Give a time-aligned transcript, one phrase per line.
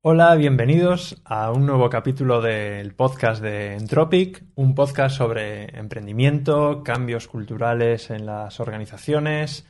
[0.00, 7.26] Hola, bienvenidos a un nuevo capítulo del podcast de Entropic, un podcast sobre emprendimiento, cambios
[7.26, 9.66] culturales en las organizaciones,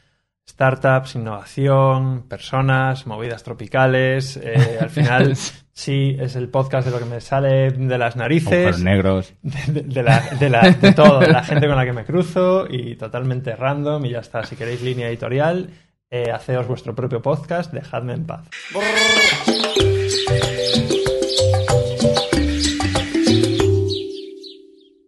[0.49, 4.37] startups, innovación, personas, movidas tropicales.
[4.43, 5.35] Eh, al final,
[5.73, 8.67] sí, es el podcast de lo que me sale de las narices.
[8.69, 9.33] Ojos negros.
[9.43, 12.67] De, de la- de la- de todo, de la gente con la que me cruzo
[12.69, 14.45] y totalmente random y ya está.
[14.45, 15.71] Si queréis línea editorial,
[16.11, 18.49] eh, haceos vuestro propio podcast, dejadme en paz.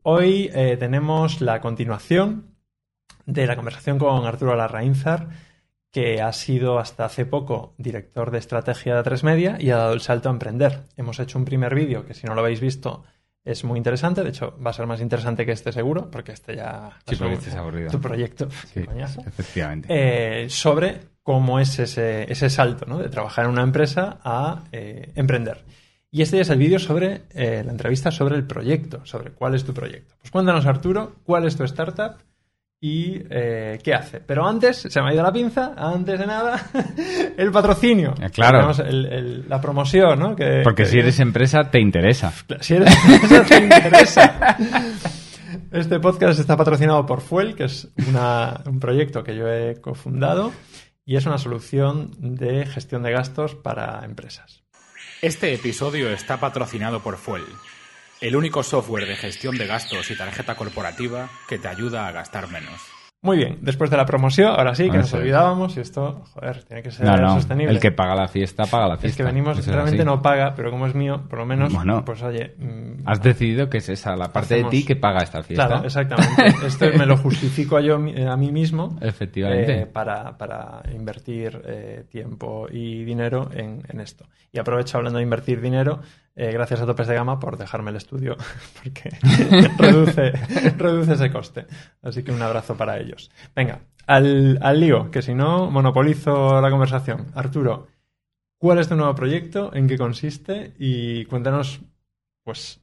[0.03, 2.57] Hoy eh, tenemos la continuación
[3.27, 5.29] de la conversación con Arturo Larraínzar,
[5.91, 9.93] que ha sido hasta hace poco director de estrategia de A3 Media y ha dado
[9.93, 10.87] el salto a emprender.
[10.97, 13.05] Hemos hecho un primer vídeo que si no lo habéis visto
[13.45, 16.57] es muy interesante, de hecho va a ser más interesante que este seguro, porque este
[16.57, 18.49] ya Sí, es este es tu proyecto.
[18.73, 18.85] Sí,
[19.27, 19.89] efectivamente.
[19.91, 22.99] Eh, sobre cómo es ese, ese salto ¿no?
[22.99, 25.65] de trabajar en una empresa a eh, emprender.
[26.11, 29.65] Y este es el vídeo sobre eh, la entrevista sobre el proyecto, sobre cuál es
[29.65, 30.17] tu proyecto.
[30.19, 32.17] Pues cuéntanos, Arturo, cuál es tu startup
[32.81, 34.21] y eh, qué hace.
[34.21, 36.61] Pero antes, se me ha ido la pinza, antes de nada,
[37.37, 38.15] el patrocinio.
[38.21, 38.59] Eh, claro.
[38.59, 40.35] Tenemos el- el- la promoción, ¿no?
[40.35, 42.33] Que- Porque que- si eres empresa, te interesa.
[42.61, 42.89] si eres
[43.25, 44.57] eso te interesa.
[45.73, 50.53] Este podcast está patrocinado por Fuel, que es una- un proyecto que yo he cofundado
[51.05, 54.63] y es una solución de gestión de gastos para empresas.
[55.23, 57.45] Este episodio está patrocinado por Fuel,
[58.21, 62.49] el único software de gestión de gastos y tarjeta corporativa que te ayuda a gastar
[62.51, 62.81] menos.
[63.23, 65.23] Muy bien, después de la promoción, ahora sí, que nos Eso es.
[65.25, 67.35] olvidábamos y esto, joder, tiene que ser No, no.
[67.35, 67.75] sostenible.
[67.75, 69.09] El que paga la fiesta, paga la fiesta.
[69.09, 71.71] es que venimos, Eso es realmente no paga, pero como es mío, por lo menos,
[71.71, 72.03] Bueno.
[72.03, 72.55] pues oye...
[72.57, 75.67] mm, Has decidido que es esa, la parte Hacemos- de ti que paga esta fiesta.
[75.67, 76.45] Claro, exactamente.
[76.67, 79.83] Esto me lo justifico a, yo, a mí mismo Efectivamente.
[79.83, 84.25] eh, para, para invertir eh, tiempo y dinero en, en esto.
[84.51, 86.01] Y aprovecho hablando de invertir dinero,
[86.41, 88.35] eh, gracias a Topes de Gama por dejarme el estudio,
[88.83, 89.11] porque
[89.79, 90.33] reduce,
[90.79, 91.67] reduce ese coste.
[92.01, 93.31] Así que un abrazo para ellos.
[93.55, 97.27] Venga, al, al lío, que si no, monopolizo la conversación.
[97.35, 97.89] Arturo,
[98.57, 99.75] ¿cuál es tu nuevo proyecto?
[99.75, 100.73] ¿En qué consiste?
[100.79, 101.83] Y cuéntanos,
[102.43, 102.81] pues,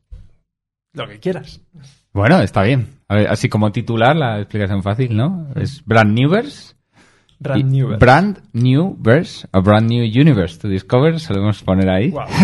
[0.94, 1.60] lo que quieras.
[2.14, 3.00] Bueno, está bien.
[3.08, 5.48] A ver, así como titular, la explicación fácil, ¿no?
[5.56, 6.76] Es Brand Newverse.
[7.40, 7.88] Brand New.
[7.88, 8.06] Verse.
[8.06, 12.12] Brand New Verse, a Brand New Universe to Discover, solemos poner ahí.
[12.12, 12.28] Guau.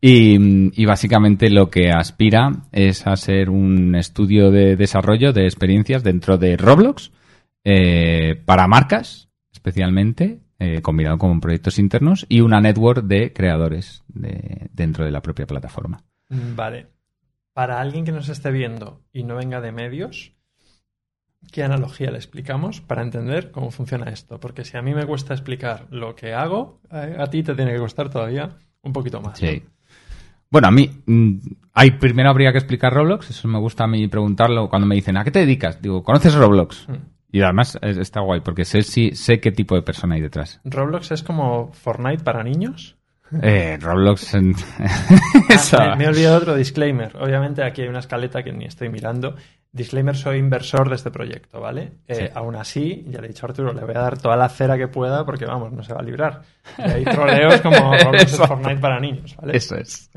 [0.00, 6.02] Y, y básicamente lo que aspira es a ser un estudio de desarrollo de experiencias
[6.02, 7.12] dentro de Roblox
[7.64, 14.68] eh, para marcas, especialmente, eh, combinado con proyectos internos y una network de creadores de-
[14.72, 16.02] dentro de la propia plataforma.
[16.30, 16.86] Mm, Vale.
[17.52, 20.32] Para alguien que nos esté viendo y no venga de medios,
[21.52, 24.38] ¿qué analogía le explicamos para entender cómo funciona esto?
[24.40, 27.72] Porque si a mí me cuesta explicar lo que hago, eh, a ti te tiene
[27.72, 29.42] que costar todavía un poquito más.
[29.42, 29.48] ¿no?
[30.50, 30.52] Sí.
[30.52, 31.34] Bueno, a mí, mm,
[31.74, 35.16] hay, primero habría que explicar Roblox, eso me gusta a mí preguntarlo cuando me dicen,
[35.16, 35.80] ¿a qué te dedicas?
[35.80, 36.88] Digo, ¿conoces Roblox?
[36.88, 36.94] Mm.
[37.32, 40.60] Y además es- está guay, porque sé, si, sé qué tipo de persona hay detrás.
[40.64, 42.96] Roblox es como Fortnite para niños.
[43.42, 44.34] Eh, Roblox...
[44.34, 44.56] en-
[45.72, 47.16] Ah, me, me he olvidado otro disclaimer.
[47.16, 49.36] Obviamente aquí hay una escaleta que ni estoy mirando.
[49.72, 51.92] Disclaimer, soy inversor de este proyecto, ¿vale?
[52.08, 52.24] Eh, Sí.
[52.34, 54.76] Aún así, ya le he dicho a Arturo, le voy a dar toda la cera
[54.76, 56.42] que pueda porque, vamos, no se va a librar.
[56.78, 58.36] Y hay troleos como Roblox es.
[58.36, 59.56] Fortnite para niños, ¿vale?
[59.56, 60.10] Eso es.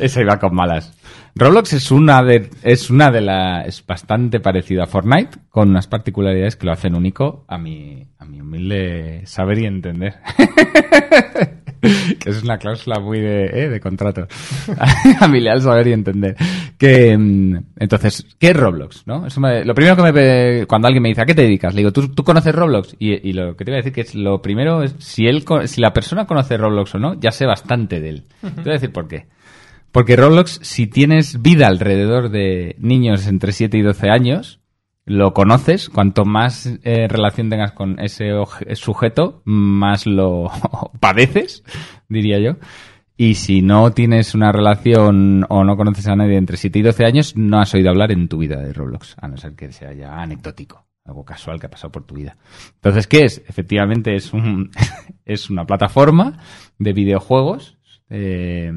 [0.00, 0.94] Esa iba con malas.
[1.34, 5.86] Roblox es una de, es una de las, es bastante parecido a Fortnite, con unas
[5.86, 10.14] particularidades que lo hacen único a mi, a mi humilde saber y entender.
[11.80, 14.26] que es una cláusula muy de, eh, de contrato.
[15.20, 16.36] a mi leal saber y entender.
[16.78, 19.04] Que, mm, entonces, ¿qué es Roblox?
[19.06, 19.26] ¿no?
[19.26, 21.74] Eso me- lo primero que me, cuando alguien me dice, ¿a qué te dedicas?
[21.74, 22.94] Le digo, ¿tú, tú conoces Roblox?
[23.00, 25.44] Y, y lo que te voy a decir que es, lo primero es, si él,
[25.66, 28.24] si la persona conoce Roblox o no, ya sé bastante de él.
[28.40, 29.26] Te voy a decir por qué.
[29.90, 34.60] Porque Roblox, si tienes vida alrededor de niños entre 7 y 12 años,
[35.06, 38.30] lo conoces, cuanto más eh, relación tengas con ese
[38.74, 40.50] sujeto, más lo
[41.00, 41.64] padeces,
[42.08, 42.56] diría yo.
[43.20, 47.04] Y si no tienes una relación o no conoces a nadie entre 7 y 12
[47.04, 49.92] años, no has oído hablar en tu vida de Roblox, a no ser que sea
[49.92, 52.36] ya anecdótico, algo casual que ha pasado por tu vida.
[52.76, 53.42] Entonces, ¿qué es?
[53.48, 54.70] Efectivamente es, un,
[55.24, 56.38] es una plataforma
[56.78, 57.76] de videojuegos.
[58.08, 58.70] eh,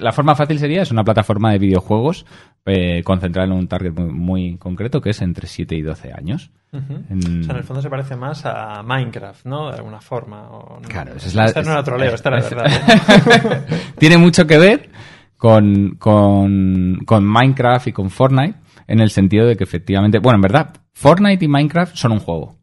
[0.00, 2.24] la forma fácil sería, es una plataforma de videojuegos
[2.68, 3.02] eh,
[3.44, 6.50] en un target muy, muy concreto que es entre 7 y 12 años.
[6.72, 9.70] En- O sea, en el fondo se parece más a Minecraft, ¿no?
[9.70, 10.48] De alguna forma.
[10.50, 10.88] o no.
[10.88, 12.66] Claro, esa es la- Esta no era troleo, esta era es- verdad.
[12.66, 13.76] ¿eh?
[13.98, 14.90] Tiene mucho que ver
[15.36, 20.42] con, con, con Minecraft y con Fortnite, en el sentido de que efectivamente, bueno, en
[20.42, 22.57] verdad, Fortnite y Minecraft son un juego.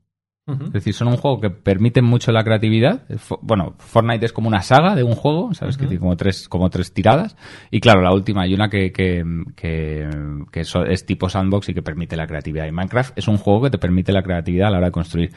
[0.47, 3.03] Es decir, son un juego que permiten mucho la creatividad.
[3.41, 5.75] Bueno, Fortnite es como una saga de un juego, ¿sabes?
[5.75, 7.35] Que tiene como tres, como tres tiradas.
[7.71, 9.23] Y claro, la última hay una que, que,
[9.55, 10.07] que,
[10.61, 12.67] es tipo sandbox y que permite la creatividad.
[12.67, 15.31] Y Minecraft es un juego que te permite la creatividad a la hora de construir.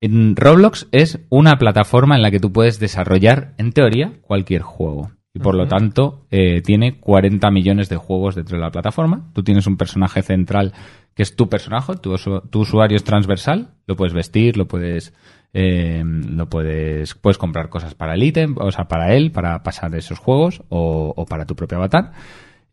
[0.00, 5.12] En Roblox es una plataforma en la que tú puedes desarrollar, en teoría, cualquier juego.
[5.34, 9.30] Y por lo tanto, eh, tiene 40 millones de juegos dentro de la plataforma.
[9.34, 10.72] Tú tienes un personaje central
[11.16, 15.14] que es tu personaje, tu, usu- tu usuario es transversal, lo puedes vestir, lo puedes,
[15.54, 19.92] eh, lo puedes, puedes comprar cosas para el ítem, o sea, para él, para pasar
[19.94, 22.12] esos juegos, o, para tu propio avatar.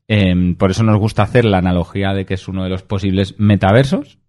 [0.10, 3.36] Eh, por eso nos gusta hacer la analogía de que es uno de los posibles
[3.40, 4.20] metaversos.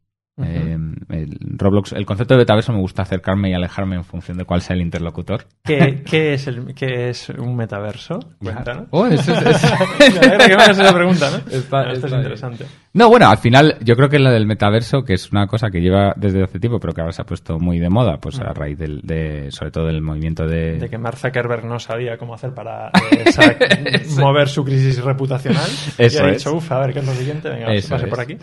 [0.43, 0.77] Eh,
[1.11, 4.61] el Roblox, el concepto de metaverso me gusta acercarme y alejarme en función de cuál
[4.63, 5.45] sea el interlocutor.
[5.65, 8.19] ¿Qué, qué es el, qué es un metaverso?
[8.41, 8.89] Cuéntanos.
[8.91, 9.63] Oh, eso es-
[10.01, 11.37] es- Me alegra que me hagas esa pregunta, ¿no?
[11.57, 12.19] Está- No, esto es está bien.
[12.21, 12.67] interesante.
[12.95, 15.81] No, bueno, al final yo creo que lo del metaverso, que es una cosa que
[15.81, 18.53] lleva desde hace tiempo, pero que ahora se ha puesto muy de moda, pues a
[18.53, 20.79] raíz del, de, sobre todo del movimiento de...
[20.79, 25.69] De que Mark Zuckerberg no sabía cómo hacer para eh, mover su crisis reputacional.
[25.99, 26.39] Eso y ha es.
[26.39, 27.49] dicho, uff, a ver, ¿qué es lo siguiente?
[27.51, 28.11] Venga, Eso pase es.
[28.11, 28.37] por aquí.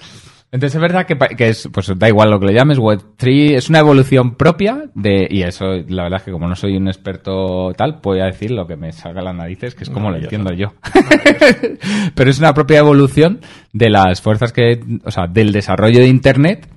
[0.53, 3.69] Entonces es verdad que, que es, pues da igual lo que le llames, Web3 es
[3.69, 7.71] una evolución propia de, y eso, la verdad es que como no soy un experto
[7.77, 10.51] tal, voy a decir lo que me salga las narices, que es como lo entiendo
[10.53, 10.73] yo.
[12.15, 13.39] Pero es una propia evolución
[13.71, 16.67] de las fuerzas que, o sea, del desarrollo de Internet,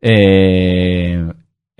[0.00, 1.26] eh,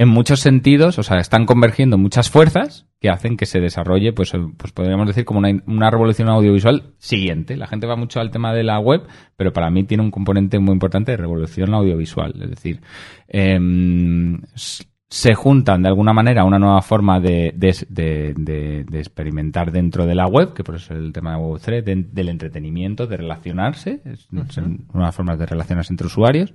[0.00, 4.32] en muchos sentidos, o sea, están convergiendo muchas fuerzas que hacen que se desarrolle, pues,
[4.56, 7.54] pues podríamos decir como una, una revolución audiovisual siguiente.
[7.54, 9.02] La gente va mucho al tema de la web,
[9.36, 12.32] pero para mí tiene un componente muy importante de revolución audiovisual.
[12.42, 12.80] Es decir,
[13.28, 20.14] em, se juntan de alguna manera una nueva forma de, de, de- experimentar dentro de
[20.14, 24.00] la web, que por eso es el tema de Web3, de- del entretenimiento, de relacionarse,
[24.06, 26.54] es, son nuevas formas de relacionarse entre usuarios,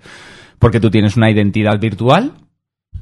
[0.57, 2.33] porque tú tienes una identidad virtual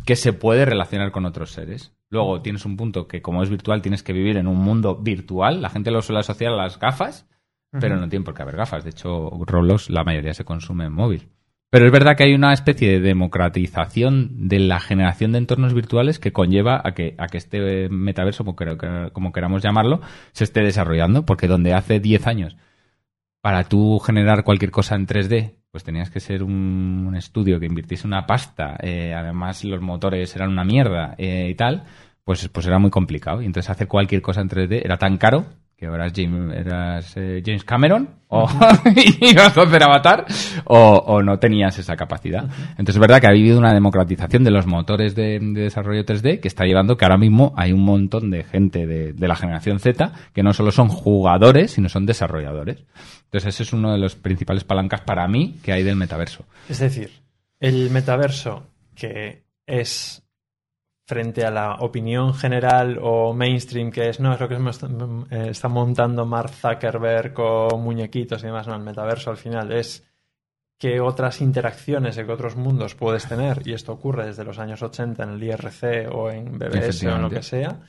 [0.06, 1.94] que se puede relacionar con otros seres.
[2.10, 5.62] Luego tienes un punto que como es virtual tienes que vivir en un mundo virtual.
[5.62, 7.28] La gente lo suele asociar a las gafas,
[7.72, 8.84] pero no tiene por qué haber gafas.
[8.84, 11.30] De hecho, Roblox la mayoría se consume en móvil.
[11.72, 16.20] Pero es verdad que hay una especie de democratización de la generación de entornos virtuales
[16.20, 18.56] que conlleva a que, a que este metaverso, como,
[19.12, 20.00] como queramos llamarlo,
[20.34, 21.26] se esté desarrollando.
[21.26, 22.58] Porque donde hace 10 años,
[23.42, 28.06] para tú generar cualquier cosa en 3D, pues tenías que ser un, estudio que invirtiese
[28.06, 31.86] una pasta, eh, además los motores eran una mierda eh, y tal,
[32.24, 33.42] pues, pues era muy complicado.
[33.42, 35.48] Y entonces hacer cualquier cosa en 3D era tan caro
[35.84, 38.48] que ahora eras eh, James Cameron o
[39.20, 40.26] ibas a hacer Avatar
[40.64, 42.46] o, no tenías esa capacidad.
[42.72, 46.40] Entonces es verdad que ha habido una democratización de los motores de, de desarrollo 3D
[46.40, 50.14] que está llevando que ahora mismo hay un montón de gente de la generación Z
[50.34, 52.86] que no solo son jugadores, sino son desarrolladores.
[53.26, 56.46] Entonces ese es uno de los principales palancas para mí que hay del metaverso.
[56.70, 57.12] Es decir,
[57.60, 60.23] el metaverso que es
[61.06, 65.68] frente a la opinión general o mainstream que es, no, es lo que eh, está
[65.68, 70.06] montando Mark Zuckerberg con muñequitos y demás, no, el metaverso al final es
[70.78, 74.82] qué otras interacciones, en qué otros mundos puedes tener, y esto ocurre desde los años
[74.82, 77.80] 80 en el IRC o en BBS o en lo que sea,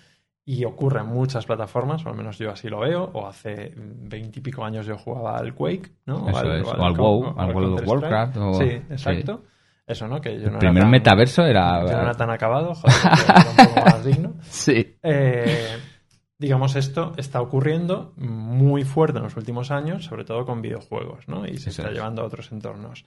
[0.44, 4.64] y ocurre en muchas plataformas, o al menos yo así lo veo, o hace veintipico
[4.64, 6.16] años yo jugaba al Quake, ¿no?
[6.16, 6.28] O
[6.84, 7.88] al Coun- WoW, al al World of.
[7.88, 9.04] Warcraft, o- Sí, sí.
[9.86, 10.20] Eso, ¿no?
[10.20, 11.80] Que yo no El era primer tan- metaverso era...
[11.86, 12.96] yo no era tan acabado, joder,
[13.28, 14.34] era un poco más digno.
[14.42, 14.96] Sí.
[15.02, 15.76] Eh,
[16.38, 21.46] digamos, esto está ocurriendo muy fuerte en los últimos años, sobre todo con videojuegos, ¿no?
[21.46, 21.94] Y se Eso está es.
[21.98, 23.04] llevando a otros entornos.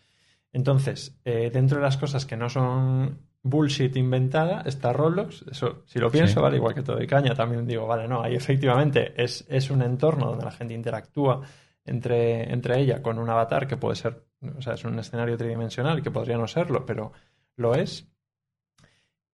[0.54, 5.46] Entonces, eh, dentro de las cosas que no son bullshit inventada, está Roblox.
[5.52, 6.40] Eso, si lo pienso, Sí.
[6.42, 9.82] vale, igual que todo de caña, también digo, vale, no, ahí efectivamente es, es un
[9.82, 11.42] entorno donde la gente interactúa
[11.86, 14.24] entre, entre ella con un avatar que puede ser,
[14.58, 17.12] o sea, es un escenario tridimensional que podría no serlo, pero
[17.56, 18.08] lo es.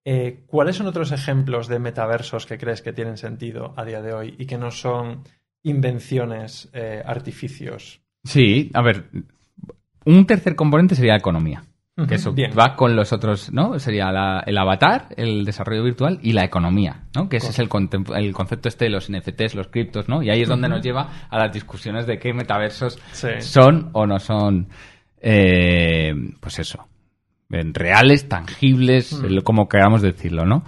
[0.05, 4.13] Eh, ¿Cuáles son otros ejemplos de metaversos que crees que tienen sentido a día de
[4.13, 5.24] hoy y que no son
[5.63, 8.01] invenciones, eh, artificios?
[8.24, 9.05] Sí, a ver,
[10.05, 11.63] un tercer componente sería la economía.
[12.07, 12.51] Que eso bien.
[12.57, 13.77] va con los otros, ¿no?
[13.77, 17.29] Sería la- el avatar, el desarrollo virtual y la economía, ¿no?
[17.29, 20.24] Que ese es el, concepto este de los NFTs, los criptos, ¿no?
[20.24, 23.27] Y ahí es donde nos lleva a las discusiones de qué metaversos Sí.
[23.41, 24.69] son o no son,
[25.23, 26.87] eh, pues eso,
[27.49, 29.25] en reales, tangibles, Mm.
[29.25, 30.63] el- como queramos decirlo, ¿no?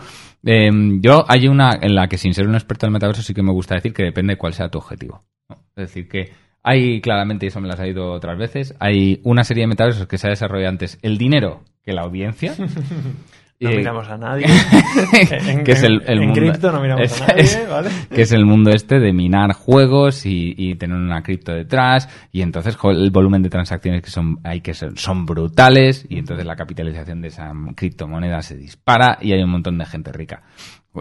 [0.46, 0.70] Eh,
[1.02, 3.52] yo hay una en la que sin ser un experto en metaverso sí que me
[3.52, 5.24] gusta decir que depende de cuál sea tu objetivo.
[5.50, 5.58] ¿no?
[5.76, 6.32] Es decir, que
[6.64, 10.08] hay claramente, y eso me las ha ido otras veces, hay una serie de metaversos
[10.08, 12.56] que se ha desarrollado antes el dinero que la audiencia.
[13.66, 14.46] no Eh, miramos a nadie.
[15.48, 17.90] en que es el, el en mundo cripto no miramos es- a nadie, es- ¿vale?
[18.14, 22.42] que es el mundo este de minar juegos y, y tener una cripto detrás y
[22.42, 26.46] entonces jo, el volumen de transacciones que son hay que ser, son brutales y entonces
[26.46, 30.44] la capitalización de esa criptomoneda se dispara y hay un montón de gente rica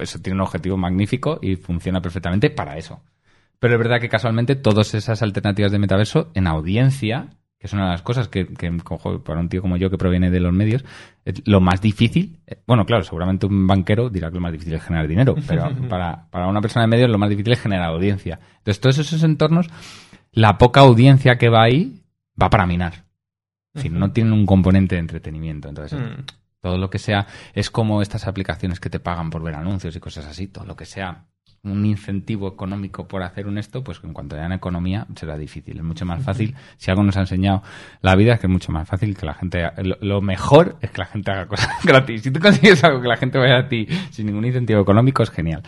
[0.01, 3.01] eso tiene un objetivo magnífico y funciona perfectamente para eso
[3.61, 7.29] pero es verdad que casualmente todas esas alternativas de metaverso en audiencia,
[7.65, 10.39] que es una de las cosas que, para un tío como yo que proviene de
[10.39, 10.85] los medios,
[11.47, 14.83] lo más difícil, eh, bueno, claro, seguramente un banquero dirá que lo más difícil es
[14.83, 18.39] generar dinero, pero para, para una persona de medios lo más difícil es generar audiencia.
[18.59, 19.71] Entonces, todos esos entornos,
[20.31, 22.03] la poca audiencia que va ahí
[22.39, 23.07] va para minar.
[23.73, 25.71] Es decir, no tienen un componente de entretenimiento.
[25.71, 26.25] Entonces, Mm.
[26.61, 30.01] todo lo que sea, es como estas aplicaciones que te pagan por ver anuncios y
[30.01, 31.25] cosas así, todo lo que sea
[31.65, 35.79] un incentivo económico por hacer un esto, pues en cuanto haya economía será difícil.
[35.79, 36.55] Es mucho más fácil.
[36.77, 37.63] Si algo nos ha enseñado
[38.03, 39.63] la vida es que es mucho más fácil que la gente...
[39.83, 42.23] Lo, lo mejor es que la gente haga cosas gratis.
[42.23, 45.31] Si tú consigues algo que la gente vaya a ti sin ningún incentivo económico es
[45.31, 45.63] genial.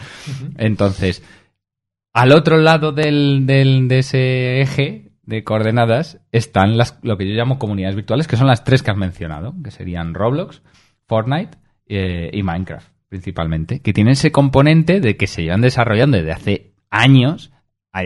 [0.56, 1.22] Entonces,
[2.12, 7.34] al otro lado del, del- de ese eje de coordenadas están las, lo que yo
[7.34, 10.62] llamo comunidades virtuales, que son las tres que has mencionado, que serían Roblox,
[11.06, 16.32] Fortnite eh, y Minecraft, principalmente, que tienen ese componente de que se llevan desarrollando desde
[16.32, 17.52] hace años,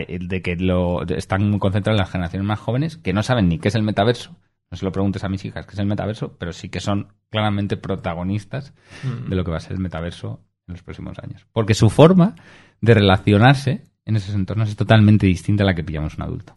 [0.07, 3.59] de que lo están muy concentrados en las generaciones más jóvenes, que no saben ni
[3.59, 4.37] qué es el metaverso.
[4.69, 7.09] No se lo preguntes a mis hijas qué es el metaverso, pero sí que son
[7.29, 9.29] claramente protagonistas Mm.
[9.29, 11.45] de lo que va a ser el metaverso en los próximos años.
[11.51, 12.35] Porque su forma
[12.79, 16.55] de relacionarse en esos entornos es totalmente distinta a la que pillamos un adulto.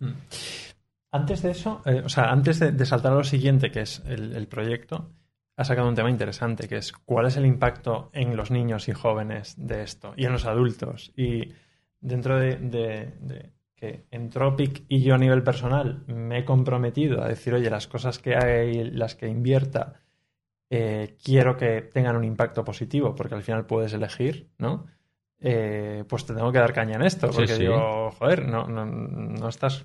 [1.11, 4.03] Antes de eso, eh, o sea, antes de, de saltar a lo siguiente, que es
[4.07, 5.11] el, el proyecto,
[5.57, 8.93] ha sacado un tema interesante, que es cuál es el impacto en los niños y
[8.93, 11.13] jóvenes de esto, y en los adultos.
[11.17, 11.53] Y
[12.01, 17.23] dentro de, de- de que en Tropic y yo a nivel personal me he comprometido
[17.23, 20.01] a decir, oye, las cosas que hay, las que invierta,
[20.71, 24.87] eh, quiero que tengan un impacto positivo, porque al final puedes elegir, ¿no?
[25.47, 27.61] Eh, pues te tengo que dar caña en esto, porque sí.
[27.65, 29.83] digo, joder, no, no, no estás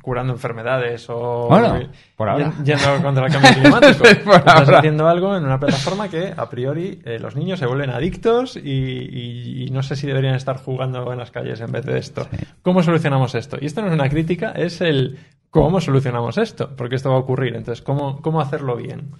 [0.00, 2.52] curando enfermedades o Bueno, por ahora.
[2.64, 4.04] yendo contra el cambio climático.
[4.24, 4.78] Por estás ahora.
[4.78, 8.60] haciendo algo en una plataforma que a priori eh, los niños se vuelven adictos y,
[8.70, 12.28] y- y no sé si deberían estar jugando en las calles en vez de esto.
[12.30, 12.36] Sí.
[12.62, 13.56] ¿Cómo solucionamos esto?
[13.60, 15.18] Y esto no es una crítica, es el
[15.50, 17.56] cómo solucionamos esto, porque esto va a ocurrir.
[17.56, 19.10] Entonces, ¿cómo, cómo hacerlo bien?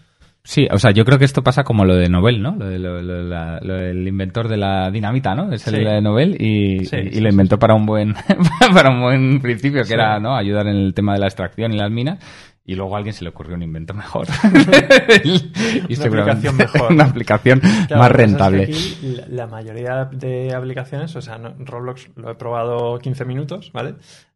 [0.45, 2.57] Sí, o sea, yo creo que esto pasa como lo de Nobel, ¿no?
[2.57, 5.53] Lo, de, lo, lo de la- lo del inventor de la dinamita, ¿no?
[5.53, 5.85] Es el Sí.
[5.85, 8.15] de Nobel y, Sí, y- lo inventó para un buen
[8.75, 11.77] para un buen principio, que era no ayudar en el tema de la extracción y
[11.79, 12.19] las minas.
[12.65, 14.27] Y luego a alguien se le ocurrió un invento mejor.
[15.25, 16.93] y Una aplicación mejor.
[16.93, 18.63] Una aplicación Claro, más es que rentable.
[18.65, 23.71] aquí la, la mayoría de aplicaciones, o sea, no- Roblox lo he probado 15 minutos,
[23.73, 23.95] ¿vale?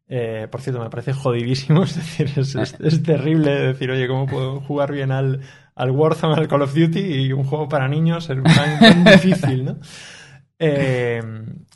[0.09, 4.25] Eh, por cierto, me parece jodidísimo, es decir, es, es- es terrible decir, oye, ¿cómo
[4.25, 5.41] puedo jugar bien al,
[5.77, 9.65] al Warzone, al Call of Duty y un juego para niños es tan, tan difícil,
[9.65, 9.77] ¿no?
[10.59, 11.21] Eh,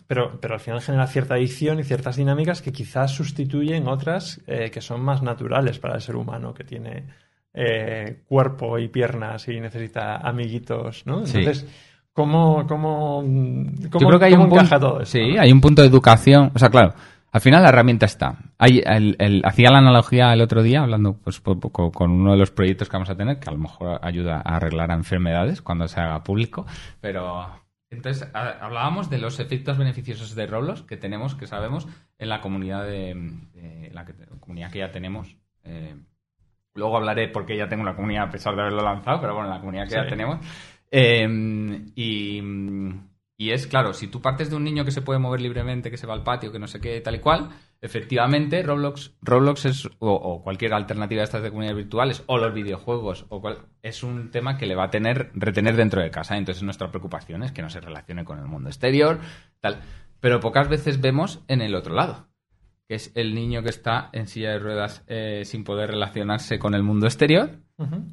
[0.07, 4.71] pero, pero al final genera cierta adicción y ciertas dinámicas que quizás sustituyen otras eh,
[4.71, 7.05] que son más naturales para el ser humano, que tiene
[7.53, 11.25] eh, cuerpo y piernas y necesita amiguitos, ¿no?
[11.25, 11.37] Sí.
[11.37, 11.67] Entonces,
[12.11, 15.17] ¿cómo, cómo, cómo, Yo creo que hay cómo un encaja punto, todo esto?
[15.17, 15.41] sí, no?
[15.41, 16.51] hay un punto de educación.
[16.55, 16.93] O sea, claro,
[17.31, 18.37] al final la herramienta está.
[18.57, 22.51] Hay, el- el- hacía la analogía el otro día, hablando pues, con uno de los
[22.51, 25.99] proyectos que vamos a tener, que a lo mejor ayuda a arreglar enfermedades cuando se
[25.99, 26.65] haga público,
[26.99, 27.47] pero...
[27.93, 32.85] Entonces, hablábamos de los efectos beneficiosos de Roblox que tenemos, que sabemos, en la comunidad
[32.85, 33.13] de,
[33.53, 35.35] de la que, comunidad que ya tenemos.
[35.65, 35.93] eh,
[36.73, 39.59] luego hablaré porque ya tengo una comunidad a pesar de haberlo lanzado, pero bueno, la
[39.59, 40.39] comunidad que ya tenemos.
[40.89, 41.27] Eh,
[41.95, 42.41] y,
[43.41, 45.97] y es claro, si tú partes de un niño que se puede mover libremente, que
[45.97, 47.49] se va al patio, que no sé qué, tal y cual,
[47.81, 52.53] efectivamente Roblox, Roblox es, o, o cualquier alternativa de estas de comunidades virtuales, o los
[52.53, 56.37] videojuegos, o cual- es un tema que le va a tener, retener dentro de casa.
[56.37, 59.19] Entonces nuestra preocupación es que no se relacione con el mundo exterior,
[59.59, 59.81] tal.
[60.19, 62.27] Pero pocas veces vemos en el otro lado
[62.87, 66.75] que es el niño que está en silla de ruedas eh, sin poder relacionarse con
[66.75, 67.61] el mundo exterior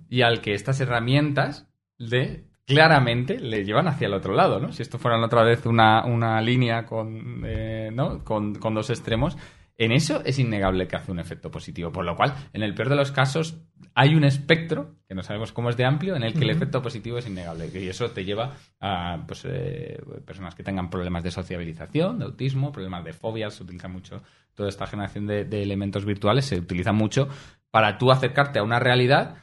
[0.09, 1.69] y al que estas herramientas
[1.99, 4.73] le claramente le llevan hacia el otro lado, ¿no?
[4.73, 8.23] Si esto fuera otra vez una, una línea con, eh, ¿no?
[8.23, 9.39] con, con dos extremos,
[9.79, 11.91] en eso es innegable que hace un efecto positivo.
[11.91, 13.57] Por lo cual, en el peor de los casos,
[13.95, 16.83] hay un espectro, que no sabemos cómo es de amplio, en el que el efecto
[16.83, 17.71] positivo es innegable.
[17.73, 22.71] Y eso te lleva a pues, eh, personas que tengan problemas de sociabilización, de autismo,
[22.71, 24.23] problemas de fobias, se utiliza mucho
[24.55, 27.29] toda esta generación de, de elementos virtuales, se utiliza mucho
[27.71, 29.37] para tú acercarte a una realidad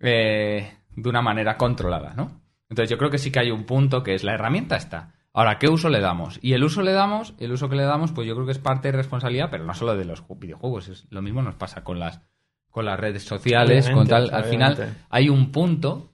[0.00, 2.40] eh, de una manera controlada, ¿no?
[2.70, 5.12] Entonces yo creo que sí que hay un punto que es la herramienta está.
[5.32, 6.38] Ahora, ¿qué uso le damos?
[6.42, 8.58] Y el uso le damos, el uso que le damos, pues yo creo que es
[8.58, 11.84] parte de responsabilidad, pero no solo de los ju- videojuegos, es lo mismo nos pasa
[11.84, 12.20] con las
[12.70, 14.30] con las redes sociales, con tal.
[14.32, 14.76] Al final
[15.10, 16.12] hay un punto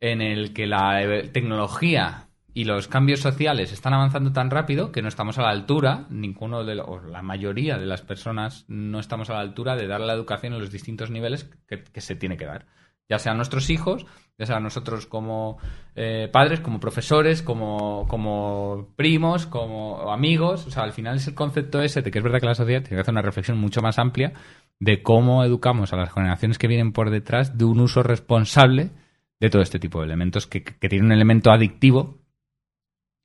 [0.00, 1.00] en el que la
[1.32, 6.06] tecnología y los cambios sociales están avanzando tan rápido que no estamos a la altura,
[6.10, 9.86] ninguno de los, o la mayoría de las personas no estamos a la altura de
[9.86, 12.66] dar la educación en los distintos niveles que, que se tiene que dar.
[13.08, 14.06] Ya sean nuestros hijos,
[14.38, 15.58] ya sea nosotros como
[15.94, 20.66] eh, padres, como profesores, como, como primos, como amigos.
[20.66, 22.80] O sea, al final es el concepto ese de que es verdad que la sociedad
[22.80, 24.32] tiene que hacer una reflexión mucho más amplia
[24.78, 28.90] de cómo educamos a las generaciones que vienen por detrás de un uso responsable
[29.38, 32.22] de todo este tipo de elementos que, que tiene un elemento adictivo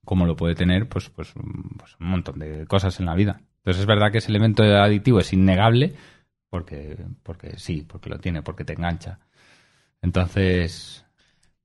[0.07, 1.33] como lo puede tener pues, pues,
[1.77, 3.41] pues, un montón de cosas en la vida.
[3.57, 5.95] Entonces es verdad que ese elemento adictivo es innegable
[6.49, 9.19] porque, porque sí, porque lo tiene, porque te engancha.
[10.07, 11.05] Entonces,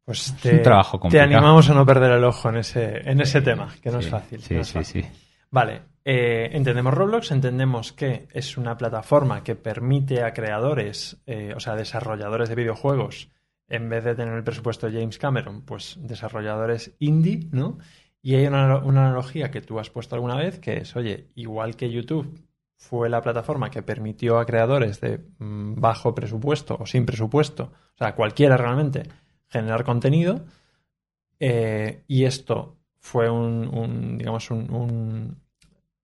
[0.04, 3.40] pues es un trabajo te animamos a no perder el ojo en ese, en ese
[3.40, 4.42] tema, que no Sí, es fácil.
[4.42, 5.04] Sí, no es sí, fácil.
[5.04, 5.10] sí.
[5.50, 11.60] Vale, eh, entendemos Roblox, entendemos que es una plataforma que permite a creadores, eh, o
[11.60, 13.30] sea, desarrolladores de videojuegos,
[13.68, 17.78] en vez de tener el presupuesto de James Cameron, pues desarrolladores indie, ¿no?
[18.22, 21.76] Y hay una, una analogía que tú has puesto alguna vez, que es, oye, igual
[21.76, 22.40] que YouTube
[22.88, 27.96] fue la plataforma que permitió a creadores de mm, bajo presupuesto o sin presupuesto, o
[27.96, 29.04] sea, cualquiera realmente,
[29.48, 30.44] generar contenido,
[31.38, 35.36] eh, y esto fue un, digamos, un,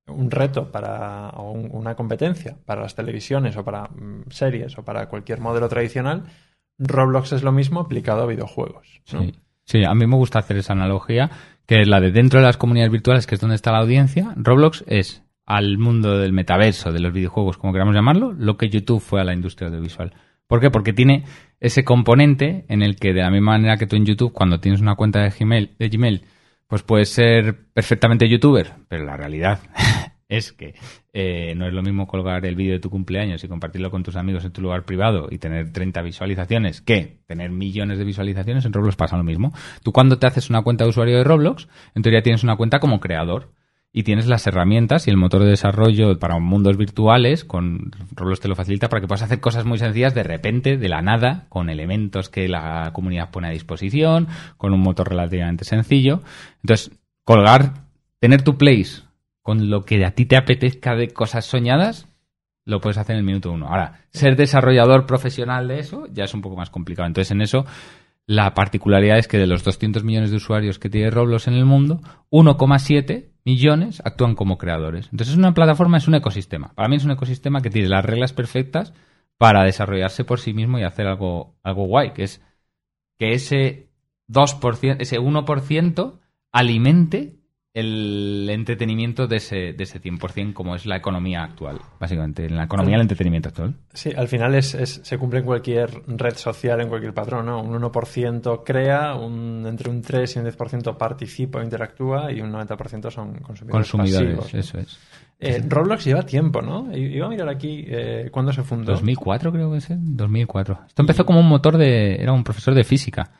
[0.06, 4.84] un, reto para, o un- una competencia para las televisiones o para mm, series o
[4.84, 6.24] para cualquier modelo tradicional,
[6.78, 9.00] Roblox es lo mismo aplicado a videojuegos.
[9.04, 9.32] Sí.
[9.64, 11.30] Sí, a mí me gusta hacer esa analogía,
[11.66, 14.32] que es la de dentro de las comunidades virtuales, que es donde está la audiencia.
[14.36, 19.00] Roblox es al mundo del metaverso, de los videojuegos, como queramos llamarlo, lo que YouTube
[19.00, 20.12] fue a la industria audiovisual.
[20.46, 20.70] ¿Por qué?
[20.70, 21.24] Porque tiene
[21.58, 24.82] ese componente en el que, de la misma manera que tú en YouTube, cuando tienes
[24.82, 26.22] una cuenta de Gmail, de Gmail
[26.66, 29.60] pues puedes ser perfectamente youtuber, pero la realidad
[30.28, 30.74] es que
[31.14, 34.16] eh, no es lo mismo colgar el vídeo de tu cumpleaños y compartirlo con tus
[34.16, 38.66] amigos en tu lugar privado y tener 30 visualizaciones que tener millones de visualizaciones.
[38.66, 39.54] En Roblox pasa lo mismo.
[39.82, 42.80] Tú cuando te haces una cuenta de usuario de Roblox, en teoría tienes una cuenta
[42.80, 43.54] como creador
[43.92, 48.48] y tienes las herramientas y el motor de desarrollo para mundos virtuales, con Roblox te
[48.48, 51.70] lo facilita para que puedas hacer cosas muy sencillas de repente, de la nada, con
[51.70, 56.22] elementos que la comunidad pone a disposición, con un motor relativamente sencillo.
[56.62, 56.92] Entonces,
[57.24, 57.84] colgar,
[58.20, 59.02] tener tu place
[59.42, 62.06] con lo que a ti te apetezca de cosas soñadas,
[62.66, 63.68] lo puedes hacer en el minuto uno.
[63.68, 67.06] Ahora, ser desarrollador profesional de eso ya es un poco más complicado.
[67.06, 67.64] Entonces, en eso,
[68.28, 71.64] la particularidad es que de los 200 millones de usuarios que tiene Roblox en el
[71.64, 75.08] mundo, 1,7 millones actúan como creadores.
[75.10, 76.74] Entonces, es una plataforma, es un ecosistema.
[76.74, 78.92] Para mí es un ecosistema que tiene las reglas perfectas
[79.38, 82.44] para desarrollarse por sí mismo y hacer algo, algo guay, que es
[83.18, 83.88] que ese
[84.28, 86.18] 2%, ese 1%
[86.52, 87.37] alimente
[87.78, 92.46] el entretenimiento de ese, de ese 100% como es la economía actual, básicamente.
[92.46, 93.74] En la economía del entretenimiento actual.
[93.92, 97.62] Sí, al final es, es- se cumple en cualquier red social, en cualquier patrón, ¿no?
[97.62, 102.52] Un 1% crea, un, entre un 3 y un 10% participa o interactúa y un
[102.52, 104.60] 90% son consumidores, Consumidores, pasivos, ¿no?
[104.60, 104.98] eso es.
[105.40, 106.94] Eh, Roblox lleva tiempo, ¿no?
[106.96, 108.90] Iba a mirar aquí eh, cuándo se fundó.
[108.92, 109.96] 2004 creo que es, ¿eh?
[109.96, 110.80] 2004.
[110.88, 112.16] Esto empezó como un motor de...
[112.16, 113.30] Era un profesor de física.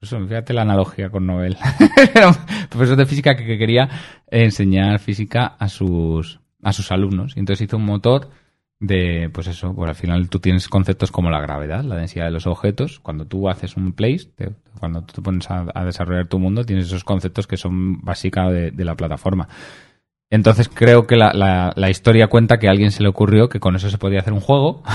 [0.00, 1.56] Por Eso, fíjate la analogía con Nobel.
[2.70, 3.88] Profesor de física que, que quería
[4.30, 7.36] enseñar física a sus, a sus alumnos.
[7.36, 8.30] Y entonces hizo un motor
[8.78, 12.30] de, pues eso, pues al final tú tienes conceptos como la gravedad, la densidad de
[12.30, 12.98] los objetos.
[13.00, 14.30] Cuando tú haces un place,
[14.78, 18.50] cuando tú te pones a, a desarrollar tu mundo, tienes esos conceptos que son básicos
[18.54, 19.48] de, de la plataforma.
[20.30, 23.60] Entonces creo que la, la- la historia cuenta que a alguien se le ocurrió que
[23.60, 24.82] con eso se podía hacer un juego.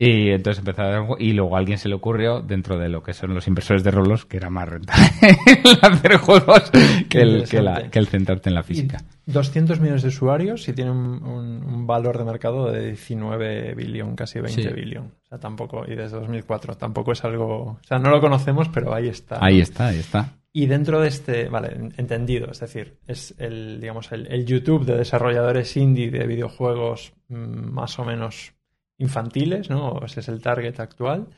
[0.00, 3.34] Y entonces juego, y luego a alguien se le ocurrió, dentro de lo que son
[3.34, 5.04] los inversores de Roblox, que era más rentable
[5.64, 6.70] el hacer juegos
[7.08, 7.90] que el, que, la- Interesante.
[7.90, 8.98] que el centrarte en la Y física.
[9.26, 14.14] 200 millones de usuarios y tiene un, un- un valor de mercado de 19 billón,
[14.14, 14.68] casi 20 Sí.
[14.72, 15.14] billón.
[15.24, 18.94] O sea, tampoco, y desde 2004, tampoco es algo, o sea, no lo conocemos, pero
[18.94, 19.38] ahí está.
[19.44, 20.34] Ahí está, ahí está.
[20.52, 24.84] Y dentro de este, vale, en- entendido, es decir, es el, digamos, el, el YouTube
[24.86, 27.34] de desarrolladores indie de videojuegos mm,
[27.72, 28.54] más o menos
[28.98, 29.88] infantiles, ¿no?
[29.88, 31.28] O Ese es el target actual.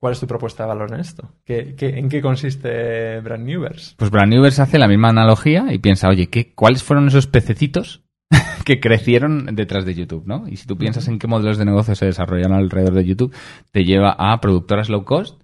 [0.00, 1.34] ¿Cuál es tu propuesta de valor en esto?
[1.44, 3.94] ¿Qué, qué- en qué consiste Brand Newverse?
[3.98, 8.02] Pues Brand Newverse hace la misma analogía y piensa, oye, ¿qué, ¿cuáles fueron esos pececitos
[8.64, 10.48] que crecieron detrás de YouTube, ¿no?
[10.48, 13.34] Y si tú piensas en qué modelos de negocio se desarrollan alrededor de YouTube,
[13.72, 15.38] te lleva a productoras low cost,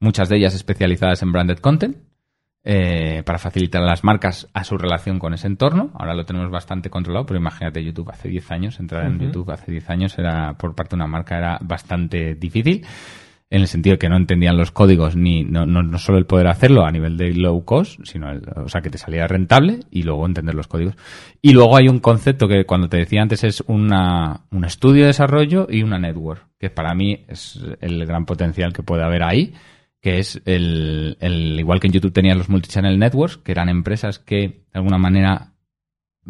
[0.00, 1.96] muchas de ellas especializadas en branded content,
[2.64, 5.90] eh, para facilitar a las marcas a su relación con ese entorno.
[5.94, 9.18] Ahora lo tenemos bastante controlado, pero imagínate YouTube hace 10 años, entrar en.
[9.18, 12.84] YouTube hace 10 años era por parte de una marca era bastante difícil
[13.50, 16.24] en el sentido de que no entendían los códigos ni no, no, no solo el
[16.24, 19.80] poder hacerlo a nivel de low cost, sino el- o sea que te salía rentable
[19.90, 20.94] y luego entender los códigos.
[21.42, 25.08] Y luego hay un concepto que cuando te decía antes es una, un estudio de
[25.08, 29.52] desarrollo y una network, que para mí es el gran potencial que puede haber ahí
[30.02, 31.16] que es el,
[31.58, 35.52] igual que en YouTube tenían los multichannel networks, que eran empresas que de alguna manera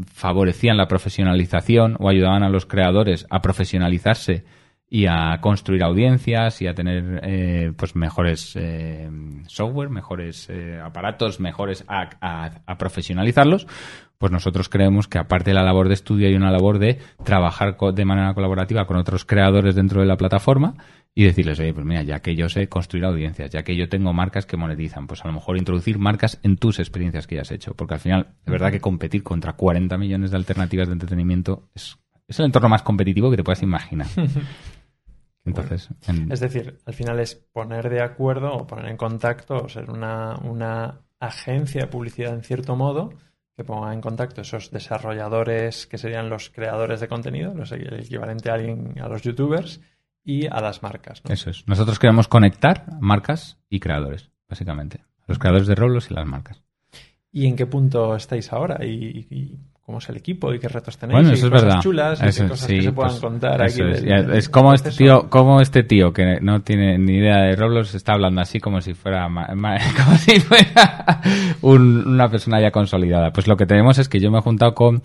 [0.06, 4.44] favorecían la profesionalización o ayudaban a los creadores a profesionalizarse
[4.88, 9.10] y a construir audiencias y a tener eh, pues mejores eh,
[9.46, 12.10] software, mejores eh, aparatos, mejores a,
[12.66, 13.66] a, profesionalizarlos,
[14.18, 17.74] pues nosotros creemos que aparte de la labor de estudio hay una labor de trabajar
[17.94, 20.74] de manera colaborativa con otros creadores dentro de la plataforma
[21.14, 24.12] y decirles, oye, pues mira, ya que yo sé construir audiencias, ya que yo tengo
[24.12, 27.50] marcas que monetizan, pues a lo mejor introducir marcas en tus experiencias que ya has
[27.50, 31.68] hecho, porque al final, de verdad que competir contra 40 millones de alternativas de entretenimiento
[31.74, 34.06] es, es el entorno más competitivo que te puedas imaginar.
[35.44, 35.88] Entonces,
[36.30, 40.36] Es decir, al final es poner de acuerdo o poner en contacto o ser una,
[40.36, 43.10] una agencia de publicidad en cierto modo
[43.56, 48.50] que ponga en contacto esos desarrolladores que serían los creadores de contenido, los, el equivalente
[48.50, 49.80] a, alguien, a los youtubers
[50.24, 51.22] y a las marcas.
[51.28, 51.66] Eso es.
[51.66, 55.00] Nosotros queremos conectar marcas y creadores, básicamente.
[55.26, 56.62] Los creadores de Roblox y las marcas.
[57.32, 58.84] ¿Y en qué punto estáis ahora?
[58.84, 60.52] ¿Y, cómo es el equipo?
[60.52, 61.20] ¿Y qué retos tenéis?
[61.20, 61.80] Bueno, eso es verdad.
[61.80, 62.20] chulas?
[62.20, 63.80] ¿Y qué cosas que se puedan pues, contar aquí?
[63.80, 67.94] Es, es como, este tío, como este tío que no tiene ni idea de Roblox
[67.94, 71.22] está hablando así como si fuera, como si fuera
[71.62, 73.32] una persona ya consolidada.
[73.32, 75.02] Pues lo que tenemos es que yo me he juntado con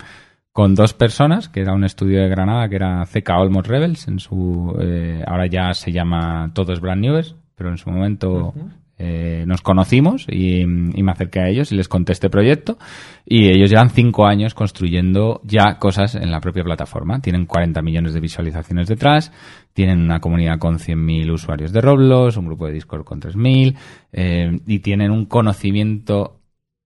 [0.58, 4.18] con dos personas, que era un estudio de Granada, que era CK Almost Rebels, en
[4.18, 8.56] su, eh, ahora ya se llama Todos Brand News, pero en su momento
[8.98, 12.80] eh, nos conocimos y, me acerqué a ellos y les conté este proyecto
[13.24, 17.20] y ellos llevan cinco años construyendo ya cosas en la propia plataforma.
[17.22, 19.32] Tienen 40 millones de visualizaciones detrás,
[19.74, 23.76] tienen una comunidad con 100.000 usuarios de Roblox, un grupo de Discord con 3.000
[24.12, 26.40] eh, y tienen un conocimiento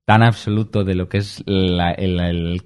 [0.04, 2.62] tan absoluto de lo que es la, el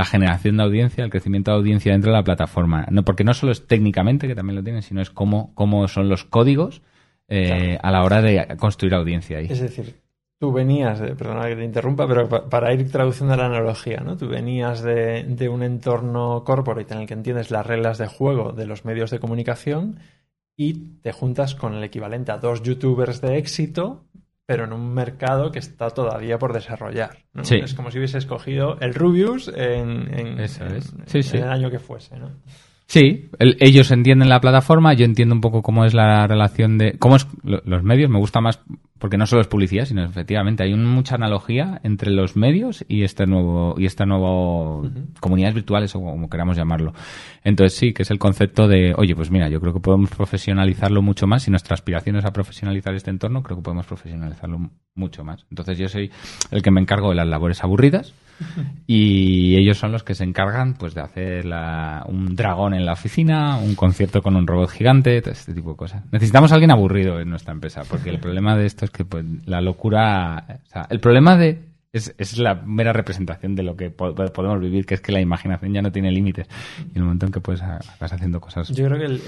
[0.00, 2.86] la generación de audiencia, el crecimiento de audiencia dentro de la plataforma.
[2.90, 6.08] No, porque no solo es técnicamente, que también lo tienen, sino es cómo, cómo son
[6.08, 6.80] los códigos
[7.28, 9.48] eh, a la hora de construir audiencia ahí.
[9.50, 10.00] Es decir,
[10.38, 14.16] tú venías, de, perdona que te interrumpa, pero para ir traduciendo la analogía, ¿no?
[14.16, 18.52] Tú venías de, de un entorno corporate en el que entiendes las reglas de juego
[18.52, 19.98] de los medios de comunicación
[20.56, 24.06] y te juntas con el equivalente a dos youtubers de éxito
[24.50, 27.18] pero en un mercado que está todavía por desarrollar.
[27.34, 32.18] Es como si hubiese escogido el Rubius en, el año que fuese.
[32.18, 32.32] ¿no?
[32.90, 36.98] Sí, ellos entienden la plataforma, yo entiendo un poco cómo es la relación de...
[36.98, 38.60] cómo es los medios, me gusta más
[38.98, 43.26] porque no solo es publicidad, sino efectivamente hay mucha analogía entre los medios y este
[43.26, 46.92] nuevo y esta nueva comunidades virtuales o como queramos llamarlo.
[47.44, 51.00] Entonces sí, que es el concepto de, oye, pues mira, yo creo que podemos profesionalizarlo
[51.00, 51.44] mucho más.
[51.44, 55.46] Si nuestra aspiración es a profesionalizar este entorno, creo que podemos profesionalizarlo mucho más.
[55.48, 56.10] Entonces yo soy
[56.50, 58.12] el que me encargo de las labores aburridas
[58.86, 61.46] y ellos son los que se encargan pues de hacer
[62.06, 66.04] un dragón en la oficina, un concierto con un robot gigante, este tipo de cosas.
[66.12, 69.24] Necesitamos a alguien aburrido en nuestra empresa, porque el problema de esto es que pues,
[69.46, 73.90] la locura, o sea, el problema de es, es, la mera representación de lo que
[73.90, 76.46] podemos vivir, que es que la imaginación ya no tiene límites.
[76.78, 78.68] Y en el momento en que pues, vas haciendo cosas.
[78.68, 79.22] Yo creo que el,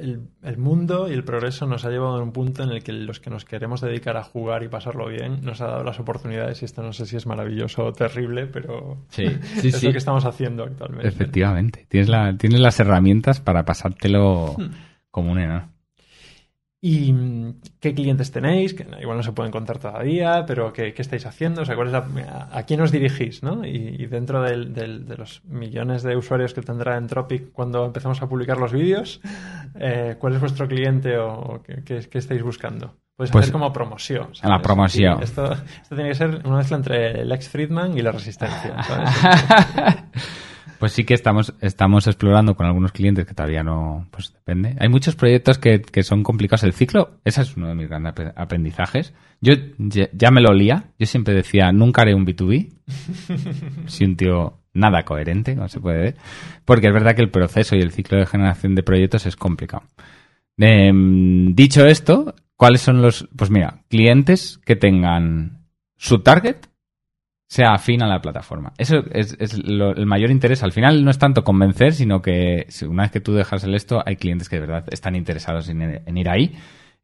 [0.00, 2.92] el, el, mundo y el progreso nos ha llevado a un punto en el que
[2.92, 6.62] los que nos queremos dedicar a jugar y pasarlo bien nos ha dado las oportunidades.
[6.62, 9.26] Y esto no sé si es maravilloso o terrible, pero sí,
[9.60, 11.08] sí, es lo que estamos haciendo actualmente.
[11.08, 11.86] Efectivamente.
[11.88, 14.70] Tienes, la, tienes las herramientas para pasártelo hmm.
[15.10, 15.79] como un enano.
[16.82, 17.14] ¿Y
[17.78, 18.72] qué clientes tenéis?
[18.72, 21.60] Que igual no se pueden contar todavía, pero ¿qué, estáis haciendo?
[21.60, 23.42] O sea, ¿cuál es ¿a quién os dirigís?
[23.42, 23.66] ¿no?
[23.66, 28.72] Y, dentro de los millones de usuarios que tendrá Entropic cuando empezamos a publicar los
[28.72, 29.20] vídeos,
[29.74, 32.96] eh, ¿cuál es vuestro cliente o qué, estáis buscando?
[33.14, 34.28] Puedes pues hacer como promoción.
[34.42, 35.22] La promoción.
[35.22, 38.82] Esto, esto, tiene que ser una mezcla entre Lex Friedman y la resistencia.
[38.82, 39.10] ¿sabes?
[40.80, 44.76] Pues sí que estamos, estamos explorando con algunos clientes que todavía no, pues depende.
[44.80, 46.64] Hay muchos proyectos que, que son complicados.
[46.64, 49.12] El ciclo, ese es uno de mis grandes aprendizajes.
[49.42, 50.84] Yo ya, me lo olía.
[50.98, 52.72] Yo siempre decía, nunca haré un B2B.
[53.88, 56.16] si un tío nada coherente, no se puede ver.
[56.64, 59.82] Porque es verdad que el proceso y el ciclo de generación de proyectos es complicado.
[60.56, 65.66] Em, dicho esto, ¿cuáles son los, pues mira, clientes que tengan
[65.98, 66.69] su target
[67.50, 68.72] sea afín a la plataforma.
[68.78, 70.62] Eso es, el mayor interés.
[70.62, 74.00] Al final no es tanto convencer, sino que una vez que tú dejas el esto,
[74.06, 76.54] hay clientes que de verdad están interesados en, ir ahí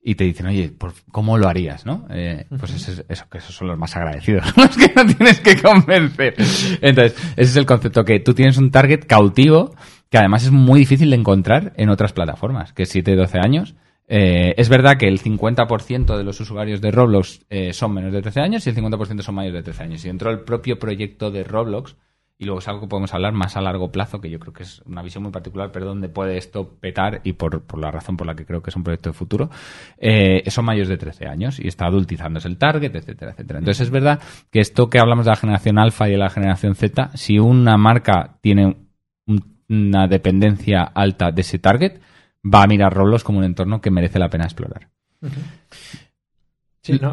[0.00, 0.72] y te dicen, oye,
[1.10, 1.84] ¿cómo lo harías?
[1.84, 2.06] ¿no?
[2.10, 5.60] Eh, pues eso, eso, que esos son los más agradecidos, los que no tienes que
[5.60, 6.36] convencer.
[6.80, 9.74] Entonces, ese es el concepto, que tú tienes un target cautivo
[10.10, 13.74] que además es muy difícil de encontrar en otras plataformas, que es 7-12 años
[14.08, 18.22] eh, es verdad que el 50% de los usuarios de Roblox eh, son menos de
[18.22, 20.04] 13 años y el 50% son mayores de 13 años.
[20.04, 21.96] Y dentro del propio proyecto de Roblox,
[22.38, 24.62] y luego es algo que podemos hablar más a largo plazo, que yo creo que
[24.62, 28.16] es una visión muy particular, pero donde puede esto petar y por, por la razón
[28.16, 29.50] por la que creo que es un proyecto de futuro,
[29.96, 33.58] eh, son mayores de 13 años y está adultizándose el target, etcétera, etcétera.
[33.58, 36.74] Entonces es verdad que esto que hablamos de la generación alfa y de la generación
[36.74, 38.76] Z, si una marca tiene
[39.68, 42.00] una dependencia alta de ese target,
[42.54, 44.88] va a mirar Roblox como un entorno que merece la pena explorar.
[46.82, 47.12] Sí, no,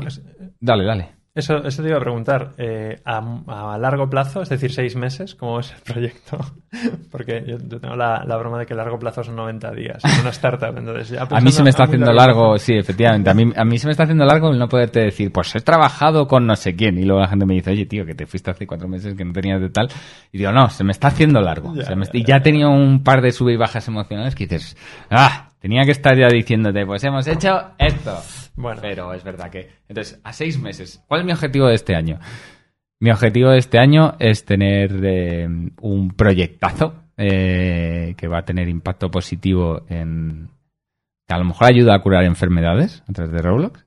[0.60, 1.16] Dale, dale.
[1.36, 2.52] Eso, eso te iba a preguntar.
[2.60, 6.38] Eh, a, largo plazo, es decir, seis meses, ¿cómo es el proyecto?
[7.12, 10.06] Porque yo, tengo la, broma de que largo plazo son 90 días.
[10.06, 13.32] Es una startup, entonces A mí se me está haciendo largo, sí, efectivamente.
[13.32, 15.62] A mí, a mí se me está haciendo largo el no poderte decir, pues he
[15.62, 17.00] trabajado con no sé quién.
[17.00, 19.26] Y luego la gente me dice, oye, tío, que te fuiste hace cuatro meses que
[19.26, 19.90] no tenías de tal.
[20.32, 21.74] Y digo, no, se me está haciendo largo.
[22.14, 24.78] y ya he tenido un par de sub y bajas emocionales que dices,
[25.10, 28.22] ah, tenía que estar ya diciéndote, pues hemos hecho esto.
[28.56, 28.82] Bueno.
[28.82, 29.70] Pero es verdad que.
[29.88, 31.04] Entonces, a seis meses.
[31.08, 32.20] ¿Cuál es mi objetivo de este año?
[33.00, 35.48] Mi objetivo de este año es tener eh,
[35.82, 40.50] un proyectazo eh, que va a tener impacto positivo en.
[41.28, 43.86] que a lo mejor ayuda a curar enfermedades a través de Roblox,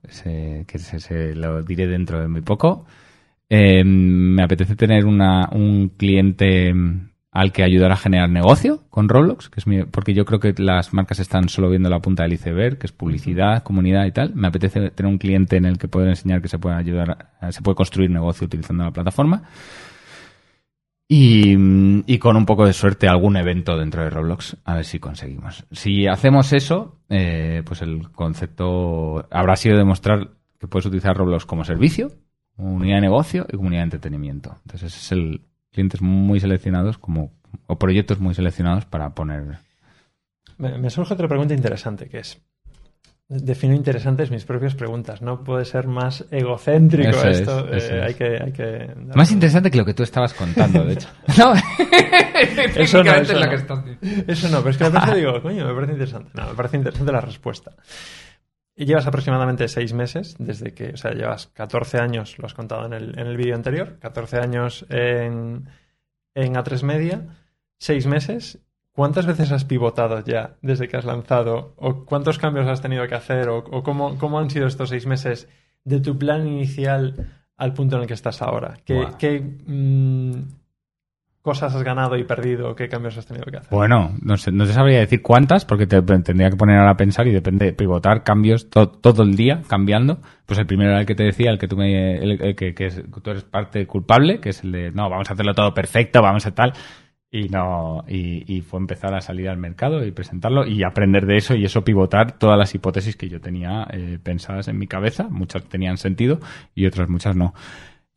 [0.66, 2.86] que se, lo diré dentro de muy poco.
[3.48, 6.74] Eh, me apetece tener una, un cliente
[7.36, 10.94] al que ayudar a generar negocio con Roblox, que es porque yo creo que las
[10.94, 14.34] marcas están solo viendo la punta del iceberg, que es publicidad, comunidad y tal.
[14.34, 17.60] Me apetece tener un cliente en el que poder enseñar que se puede ayudar, se
[17.60, 19.42] puede construir negocio utilizando la plataforma.
[21.06, 25.66] Y, con un poco de suerte algún evento dentro de Roblox, a ver si conseguimos.
[25.72, 31.64] Si hacemos eso, eh, pues el concepto habrá sido demostrar que puedes utilizar Roblox como
[31.64, 32.12] servicio,
[32.56, 34.56] unidad de negocio y comunidad de entretenimiento.
[34.64, 35.42] Entonces ese es el,
[35.76, 37.30] clientes muy seleccionados como
[37.66, 39.58] o proyectos muy seleccionados para poner.
[40.58, 42.40] Me, surge otra pregunta interesante que es
[43.28, 45.20] defino interesantes mis propias preguntas.
[45.20, 47.68] No puede ser más egocéntrico esto.
[47.72, 51.08] Eh, hay que, hay que más interesante que lo que tú estabas contando, de hecho.
[51.38, 51.52] no.
[52.76, 53.84] eso no, eso, no.
[54.26, 56.30] eso no, pero es que me parece, digo, coño, me parece interesante.
[56.34, 57.72] No, me parece interesante la respuesta.
[58.78, 62.84] Y llevas aproximadamente seis meses, desde que, o sea, llevas 14 años, lo has contado
[62.84, 65.66] en el, en el vídeo anterior, 14 años en,
[66.34, 67.38] en A3 Media,
[67.78, 68.58] seis meses.
[68.92, 71.74] ¿Cuántas veces has pivotado ya desde que has lanzado?
[71.76, 73.48] ¿O cuántos cambios has tenido que hacer?
[73.48, 75.48] ¿O, cómo, cómo, han sido estos seis meses
[75.84, 78.78] de tu plan inicial al punto en el que estás ahora?
[78.84, 80.32] ¿Qué, qué mm,
[81.46, 82.74] cosas has ganado y perdido?
[82.74, 83.70] ¿Qué cambios has tenido que hacer?
[83.70, 86.96] Bueno, no sé, no te sabría decir cuántas, porque te tendría que poner ahora a
[86.96, 90.18] pensar y depende, pivotar cambios todo el día, cambiando.
[90.44, 92.90] Pues el primero era el que te decía, el que tú me, el, que, que
[93.22, 96.44] tú eres parte culpable, que es el de, no, vamos a hacerlo todo perfecto, vamos
[96.46, 96.72] a tal.
[97.30, 101.54] Y no, y, fue empezar a salir al mercado y presentarlo y aprender de eso
[101.54, 105.28] y eso pivotar todas las hipótesis que yo tenía eh, pensadas en mi cabeza.
[105.30, 106.40] Muchas tenían sentido
[106.74, 107.54] y otras muchas no.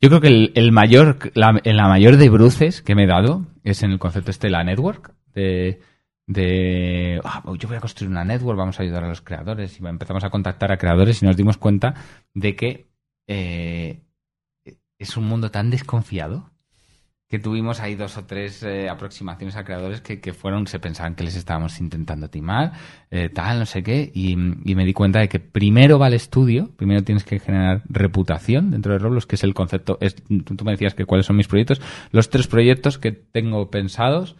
[0.00, 1.52] Yo creo que el, mayor, la,
[1.88, 5.14] mayor de bruces que me he dado es en el concepto este de la network,
[5.34, 5.80] de,
[6.26, 9.86] de ah, yo voy a construir una network, vamos a ayudar a los creadores y
[9.86, 11.94] empezamos a contactar a creadores y nos dimos cuenta
[12.32, 12.86] de que
[13.26, 14.00] eh,
[14.98, 16.50] es un mundo tan desconfiado
[17.30, 21.14] que tuvimos ahí dos o tres eh, aproximaciones a creadores que, que, fueron, se pensaban
[21.14, 22.72] que les estábamos intentando timar,
[23.08, 26.72] eh, tal, no sé qué, y, me di cuenta de que primero va el estudio,
[26.76, 30.72] primero tienes que generar reputación dentro de Roblox, que es el concepto, es, tú me
[30.72, 34.34] decías que cuáles son mis proyectos, los tres proyectos que tengo pensados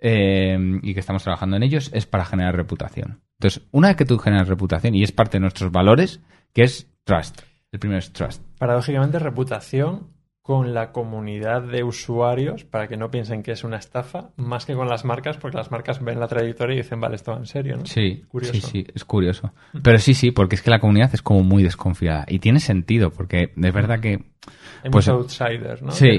[0.00, 3.20] eh, y que estamos trabajando en ellos es para generar reputación.
[3.38, 6.20] Entonces, una vez que tú generas reputación y es parte de nuestros valores,
[6.52, 7.40] que es trust.
[7.70, 8.42] El primero es trust.
[8.58, 10.08] Paradójicamente, reputación
[10.42, 14.74] con la comunidad de usuarios para que no piensen que es una estafa, más que
[14.74, 17.46] con las marcas, porque las marcas ven la trayectoria y dicen, vale, esto va en
[17.46, 17.86] serio, ¿no?
[17.86, 19.52] Sí, sí, sí, es curioso.
[19.84, 22.24] Pero sí, sí, porque es que la comunidad es como muy desconfiada.
[22.26, 24.32] Y tiene sentido, porque es verdad que...
[24.82, 25.92] Hay pues, muchos outsiders, ¿no?
[25.92, 26.18] Sí,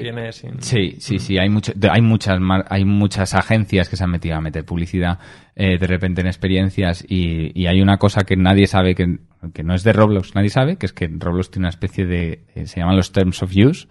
[0.59, 4.41] sí, sí, sí, Hay, mucho, hay, muchas, hay muchas agencias que se han metido a
[4.41, 5.19] meter publicidad
[5.55, 9.19] eh, de repente en experiencias y, y, hay una cosa que nadie sabe, que,
[9.53, 12.45] que no es de Roblox, nadie sabe, que es que Roblox tiene una especie de...
[12.55, 13.87] Eh, se llaman los Terms of Use,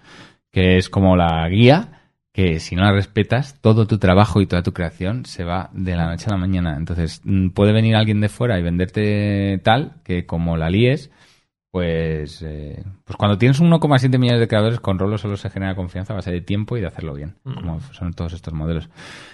[0.51, 4.62] que es como la guía que si no la respetas, todo tu trabajo y toda
[4.62, 6.77] tu creación se va de la noche a la mañana.
[6.77, 11.11] Entonces, mm, puede venir alguien de fuera y venderte tal que como la líes,
[11.70, 16.12] pues, eh, pues cuando tienes 1,7 millones de creadores, con Rolo solo se genera confianza
[16.14, 17.55] a base de tiempo y de hacerlo bien, mm.
[17.55, 18.88] como son todos estos modelos.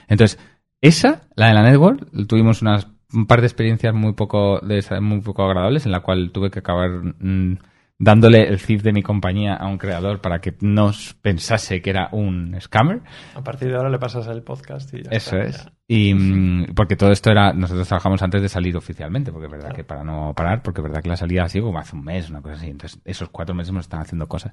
[0.08, 0.38] Entonces,
[0.80, 5.20] esa, la de la network, tuvimos unas un par de experiencias muy poco, de, muy
[5.20, 6.90] poco agradables en la cual tuve que acabar...
[6.90, 7.58] Mm,
[7.98, 12.08] dándole el CIF de mi compañía a un creador para que no pensase que era
[12.12, 13.02] un scammer.
[13.34, 15.68] A partir de ahora le pasas el podcast y ya Eso es.
[15.88, 19.72] Y mm, porque todo esto era, nosotros trabajamos antes de salir oficialmente, porque es verdad
[19.72, 22.04] que para no parar, porque es verdad que la salida ha sido como hace un
[22.04, 22.70] mes, una cosa así.
[22.70, 24.52] Entonces, esos cuatro meses nos están haciendo cosas.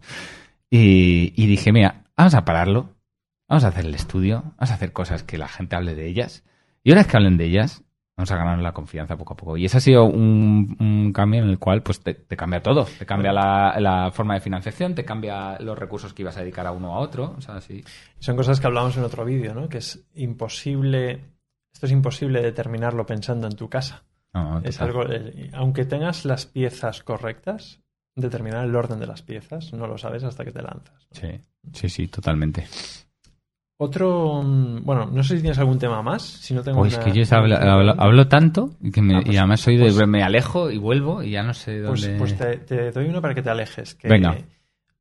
[0.69, 2.94] Y, y dije, mira, vamos a pararlo
[3.47, 6.43] vamos a hacer el estudio, vamos a hacer cosas que la gente hable de ellas.
[6.84, 7.84] Y una vez que hablen de ellas,
[8.15, 9.58] vamos a ganar la confianza poco a poco.
[9.58, 12.86] Y ese ha sido un, un cambio en el cual pues te, te cambia todo.
[12.86, 16.65] Te cambia la, la forma de financiación, te cambia los recursos que ibas a dedicar
[16.67, 17.36] a uno o a otro.
[17.38, 17.84] O sea, sí.
[18.19, 19.67] Son cosas que hablamos en otro vídeo, ¿no?
[19.67, 21.25] Que es imposible,
[21.73, 24.03] esto es imposible determinarlo pensando en tu casa.
[24.34, 27.81] No, Es algo, eh, aunque tengas las piezas correctas,
[28.15, 31.08] determinar el orden de las piezas no lo sabes hasta que te lanzas.
[31.12, 31.19] ¿no?
[31.19, 31.39] Sí,
[31.73, 32.67] sí, sí, totalmente.
[33.77, 36.21] Otro, mm, bueno, no sé si tienes algún tema más.
[36.21, 39.21] Si no tengo Pues es que yo hablo, hablo- hablo tanto y, que me, Ah,
[39.23, 42.01] pues- y además soy de pues- me alejo y vuelvo y ya no sé Pues,
[42.03, 42.17] dónde.
[42.17, 43.95] pues te, te doy uno para que te alejes.
[43.95, 44.38] Que, Venga.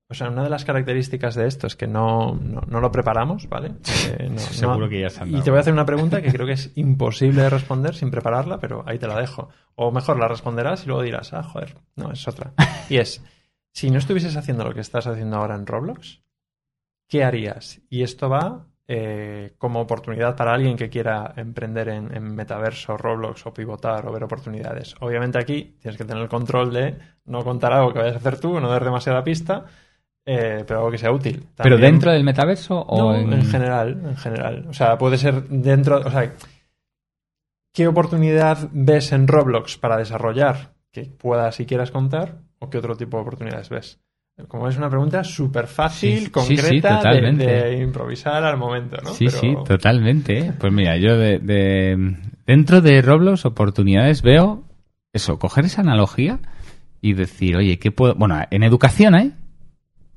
[0.06, 3.48] O sea, una de las características de esto es que no, no, no lo preparamos,
[3.48, 3.72] ¿vale?
[4.18, 6.32] Eh, no- Seguro que ya se han Y te voy a hacer una pregunta que
[6.32, 9.50] creo que es imposible de responder sin prepararla, pero ahí te la dejo.
[9.76, 12.52] O mejor la responderás y luego dirás, ah, joder, no, es otra.
[12.90, 13.22] Y es,
[13.72, 16.20] si no estuvieses haciendo lo que estás haciendo ahora en Roblox,
[17.08, 17.80] ¿qué harías?
[17.88, 23.46] Y esto va eh, como oportunidad para alguien que quiera emprender en, en metaverso, Roblox
[23.46, 24.94] o pivotar o ver oportunidades.
[25.00, 28.38] Obviamente aquí tienes que tener el control de no contar algo que vayas a hacer
[28.38, 29.64] tú, no dar demasiada pista,
[30.26, 31.48] eh, pero algo que sea útil.
[31.56, 33.32] ¿Pero dentro del metaverso o no, en...
[33.32, 33.46] en...
[33.46, 34.66] general, en general.
[34.68, 36.34] O sea, puede ser dentro, o sea,
[37.72, 42.42] ¿qué oportunidad ves en Roblox para desarrollar que puedas y quieras contar?
[42.58, 44.03] ¿O qué otro tipo de oportunidades ves?
[44.48, 49.10] Como es una pregunta súper fácil, Sí, concreta, sí, de- improvisar al momento, ¿no?
[49.10, 50.38] Sí, Pero- sí, totalmente.
[50.38, 50.52] ¿eh?
[50.58, 54.64] Pues mira, yo de, de- dentro de Roblox oportunidades veo
[55.12, 56.40] eso, coger esa analogía
[57.00, 58.16] y decir, oye, ¿qué puedo...?
[58.16, 59.32] Bueno, en educación hay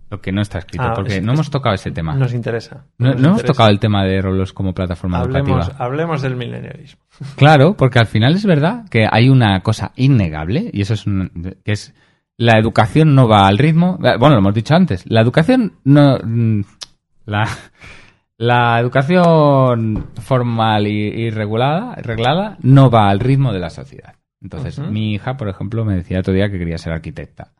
[0.09, 2.15] lo que no está escrito, Ah, porque es- no hemos tocado ese tema.
[2.15, 2.85] Nos interesa.
[2.97, 5.85] no nos no hemos tocado el tema de Roblox como plataforma Hablemos, educativa.
[5.85, 7.01] hablemos del milenialismo.
[7.35, 11.29] Claro, porque al final es verdad que hay una cosa innegable y eso es un-
[11.63, 11.93] que es
[12.37, 13.97] la educación no va al ritmo.
[13.99, 15.03] Bueno, lo hemos dicho antes.
[15.09, 16.61] La educación no mm,
[17.25, 17.47] la
[18.39, 24.13] la educación formal y, y regulada, reglada no va al ritmo de la sociedad.
[24.41, 27.53] Entonces, mi hija, por ejemplo, me decía otro día que quería ser arquitecta.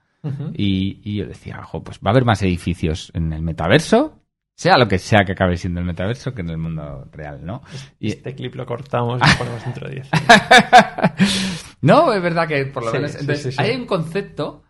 [0.54, 4.20] Y, y yo decía, ojo, pues va a haber más edificios en el metaverso,
[4.56, 7.62] sea lo que sea que acabe siendo el metaverso, que en el mundo real, ¿no?
[8.00, 10.10] Y, Este clip lo cortamos y lo ponemos dentro de 10.
[11.82, 13.16] no, es verdad que por lo Sí, menos.
[13.16, 13.58] entonces, sí, sí.
[13.62, 14.64] Hay un concepto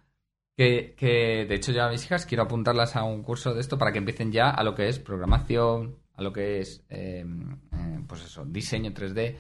[0.58, 3.78] que, que, de hecho, yo a mis hijas quiero apuntarlas a un curso de esto
[3.78, 7.24] para que empiecen ya a lo que es programación, a lo que es, eh,
[7.74, 9.36] eh, pues eso, diseño 3D.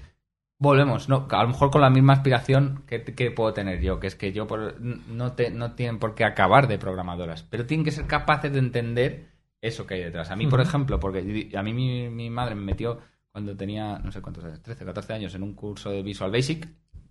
[0.59, 4.07] Volvemos, no, a lo mejor con la misma aspiración que, que puedo tener yo, que
[4.07, 7.83] es que yo por- no, te, no tienen por qué acabar de programadoras, pero tienen
[7.83, 9.27] que ser capaces de entender
[9.61, 10.31] eso que hay detrás.
[10.31, 12.99] A mí, por ejemplo, porque a mí mi, mi madre me metió
[13.31, 16.67] cuando tenía, no sé cuántos años, 13, 14 años, en un curso de Visual Basic,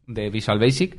[0.08, 0.96] de Visual Basic,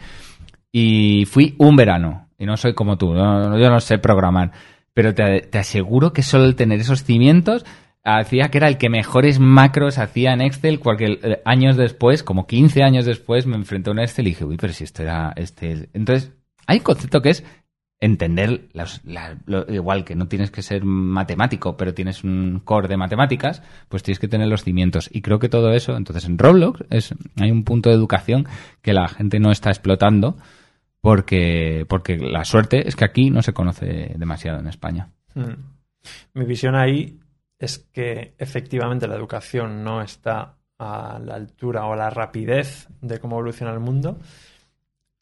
[0.71, 2.26] y fui un verano.
[2.37, 4.51] Y no soy como tú, no- yo no sé programar,
[4.93, 7.65] pero te, te aseguro que solo el tener esos cimientos
[8.03, 12.47] hacía que era el que mejores macros hacía en Excel, porque eh, años después, como
[12.47, 15.33] 15 años después, me enfrenté a un Excel y dije, uy, pero si esto era
[15.35, 15.89] este...
[15.93, 16.31] Entonces,
[16.67, 17.43] hay un concepto que es
[17.99, 22.87] entender, las- la- lo- igual que no tienes que ser matemático, pero tienes un core
[22.87, 25.09] de matemáticas, pues tienes que tener los cimientos.
[25.11, 28.47] Y creo que todo eso, entonces en Roblox es, hay un punto de educación
[28.81, 30.37] que la gente no está explotando
[31.01, 35.09] porque, porque la suerte es que aquí no se conoce demasiado en España.
[35.35, 35.53] Mm.
[36.33, 37.19] Mi visión ahí
[37.59, 43.19] es que efectivamente la educación no está a la altura o a la rapidez de
[43.19, 44.19] cómo evoluciona el mundo.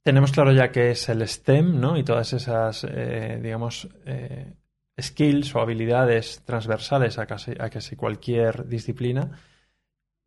[0.03, 1.97] Tenemos claro ya que es el STEM, ¿no?
[1.97, 4.53] Y todas esas, eh, digamos, eh,
[4.99, 9.31] skills o habilidades transversales a casi, a casi cualquier disciplina.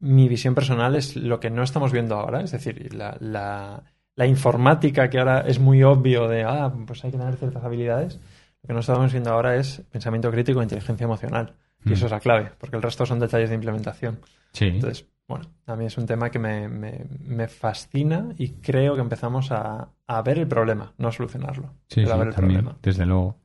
[0.01, 3.85] Mi visión personal es lo que no estamos viendo ahora, es decir, la, la-
[4.19, 8.19] la informática que ahora es muy obvio de, ah, pues hay que tener ciertas habilidades.
[8.63, 11.55] Lo que no estamos viendo ahora es pensamiento crítico e inteligencia emocional.
[11.85, 11.93] Y Mm.
[11.93, 14.19] eso es la clave, porque el resto son detalles de implementación.
[14.53, 14.67] Sí.
[14.67, 19.01] Entonces, bueno, a mí es un tema que me, me- me fascina y creo que
[19.03, 21.75] empezamos a, a ver el problema, no a solucionarlo.
[21.89, 22.79] Sí, pero a sí, ver el también, problema.
[22.83, 23.37] desde luego.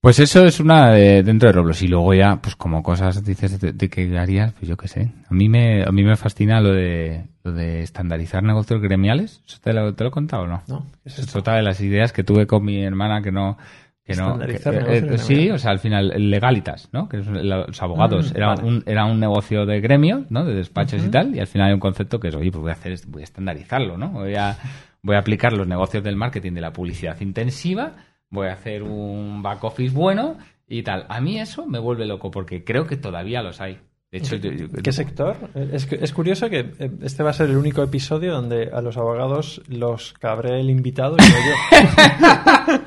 [0.00, 1.82] Pues eso es una de, dentro de Roblox.
[1.82, 5.12] Y luego ya, pues como cosas dices de, de que harías, pues yo qué sé.
[5.28, 9.42] A mí me, a mí me fascina lo de, lo de estandarizar negocios gremiales.
[9.46, 10.62] ¿Eso te lo, te lo he contado o no?
[10.68, 10.86] ¿No?
[11.02, 13.58] ¿Qué es Es otra de las ideas que tuve con mi hermana que no...
[14.04, 17.10] Que no que- negocios eh, sí, o sea, al final, el legalitas, ¿no?
[17.10, 18.32] Que los abogados.
[18.32, 18.62] Mm, era, vale.
[18.66, 20.46] un, era un negocio de gremios, ¿no?
[20.46, 21.36] De despachos y tal.
[21.36, 23.20] Y al final hay un concepto que es, oye, pues voy a hacer, esto, voy
[23.20, 24.08] a estandarizarlo, ¿no?
[24.12, 24.56] Voy a,
[25.02, 27.92] voy a aplicar los negocios del marketing de la publicidad intensiva,
[28.30, 31.06] voy a hacer un back office bueno y tal.
[31.08, 33.80] A mí eso me vuelve loco porque creo que todavía los hay.
[34.10, 35.36] De hecho, yo- ¿Qué sector?
[35.54, 39.60] Es, curioso que eh, este va a ser el único episodio donde a los abogados
[39.68, 42.78] los cabré el invitado y no yo.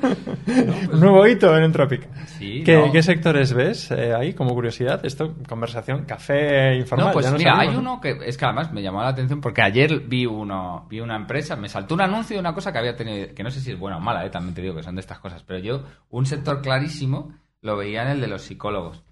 [0.92, 2.08] Un nuevo hito en Entropic.
[2.26, 2.90] Sí, ¿Qué, no.
[2.90, 5.04] qué sectores ves eh, ahí como curiosidad?
[5.06, 7.06] Esto, conversación, café, informal.
[7.08, 7.92] No, pues ya no mira, hay salimos, ¿no?
[7.92, 11.14] uno que es que además me llamó la atención porque ayer vi uno, vi una
[11.14, 13.70] empresa, me saltó un anuncio de una cosa que había tenido, que no sé si
[13.70, 15.84] es buena o mala, eh, también te digo que son de estas cosas, pero yo
[16.10, 19.04] un sector clarísimo lo veía en el de los psicólogos,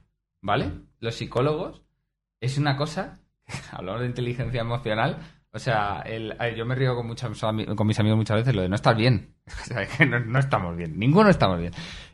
[0.42, 0.72] ¿vale?
[0.98, 1.82] Los psicólogos
[2.40, 3.18] es una cosa,
[3.72, 5.18] hablamos de inteligencia emocional,
[5.52, 7.40] o sea, el, yo me río con, muchos,
[7.76, 10.38] con mis amigos muchas veces lo de no estar bien, o sea, que no, no
[10.38, 11.72] estamos bien, ninguno estamos bien.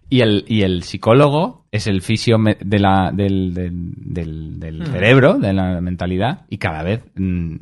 [0.08, 4.86] Y el, y el psicólogo es el fisio de la, del, del, del- del Hmm.
[4.86, 7.56] cerebro, de la mentalidad, y cada vez mm,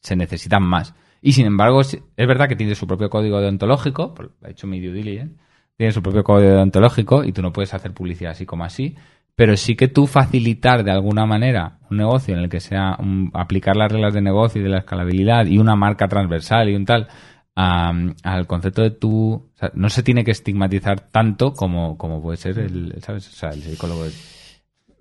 [0.00, 0.92] se necesitan más.
[1.22, 4.12] Y sin embargo, es, verdad que tiene su propio código deontológico,
[4.42, 5.36] ha hecho mi due diligence,
[5.76, 8.96] tiene su propio código deontológico y tú no puedes hacer publicidad así como así,
[9.36, 13.30] pero sí que tú facilitar de alguna manera un negocio en el que sea un-
[13.34, 16.84] aplicar las reglas de negocio y de la escalabilidad y una marca transversal y un
[16.84, 17.08] tal
[17.56, 22.58] al concepto de o sea, no se tiene que estigmatizar tanto como, como puede ser
[22.58, 23.28] el, ¿sabes?
[23.28, 24.04] O sea, el psicólogo.
[24.04, 24.10] de-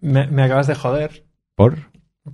[0.02, 1.26] Me, me acabas de joder.
[1.56, 1.78] ¿Por?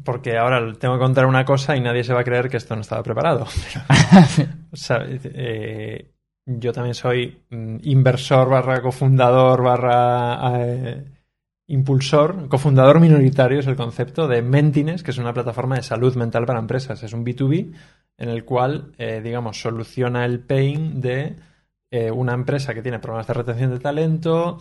[0.04, 2.76] Porque ahora tengo que contar una cosa y nadie se va a creer que esto
[2.76, 3.46] no estaba preparado.
[4.38, 6.12] Pero, o sea, eh,
[6.46, 11.04] yo también soy mm, inversor barra cofundador barra eh,
[11.70, 12.50] impulsor.
[12.50, 16.60] Cofundador minoritario es el concepto de Mentines, que es una plataforma de salud mental para
[16.60, 17.02] empresas.
[17.04, 17.74] Es un B2B
[18.18, 21.36] en el cual, eh, digamos, soluciona el pain de
[21.92, 24.58] eh, una empresa que tiene problemas de retención de talento,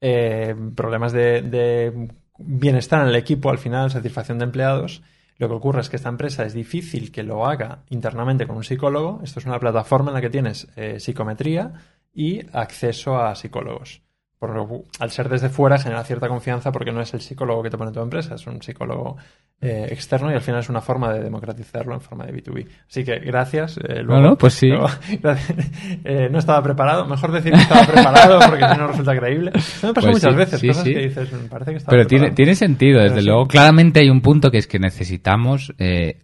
[0.00, 2.08] eh, problemas de,
[2.38, 5.02] bienestar en el equipo, al final, satisfacción de empleados.
[5.38, 8.64] Lo que ocurre es que esta empresa es difícil que lo haga internamente con un
[8.64, 9.20] psicólogo.
[9.24, 10.68] Esto es una plataforma en la que tienes
[10.98, 11.72] psicometría
[12.12, 14.07] y acceso a psicólogos.
[14.38, 14.56] Por
[15.00, 17.90] al ser desde fuera genera cierta confianza porque no es el psicólogo que te pone
[17.90, 19.16] tu empresa, es un psicólogo
[19.60, 22.66] eh, externo y al final es una forma de democratizarlo en forma de B2B.
[22.88, 23.78] Así que gracias.
[23.78, 24.68] eh, luego- no, pues sí.
[24.68, 24.88] luego-.
[26.04, 27.04] Eh, no estaba preparado.
[27.06, 29.50] Mejor decir que estaba preparado porque si no resulta creíble.
[29.54, 30.60] Eso me pasa Pues muchas sí, veces.
[30.60, 30.94] sí, cosas sí.
[30.94, 32.36] que dices, me parece que estaba Pero tiene, preparado".
[32.36, 33.46] tiene sentido, desde Pero luego.
[33.48, 36.18] Claramente hay un punto que es que necesitamos, eh,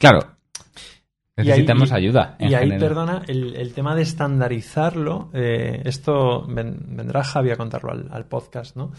[1.34, 2.36] claro, Y ahí- necesitamos y- ayuda.
[2.38, 7.90] Y ahí, perdona, el, el tema de estandarizarlo, eh, esto ven- vendrá Javi a contarlo
[7.92, 8.92] al, al podcast, ¿no?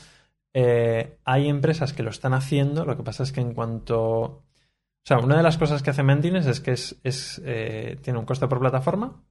[0.53, 4.01] Eh, hay empresas que lo están haciendo, lo que pasa es que en cuanto...
[4.01, 8.17] O sea, una de las cosas que hace Mentines es que es, es, eh, tiene
[8.17, 9.21] un coste por plataforma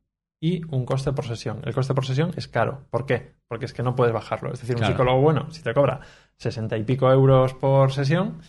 [0.41, 1.63] y un coste por sesión.
[1.65, 2.87] El coste por sesión es caro.
[2.91, 3.35] ¿Por qué?
[3.49, 4.53] Porque es que no puedes bajarlo.
[4.53, 4.93] Es decir, un Claro.
[4.95, 5.99] psicólogo bueno, si te cobra
[6.37, 8.41] sesenta y pico euros por sesión,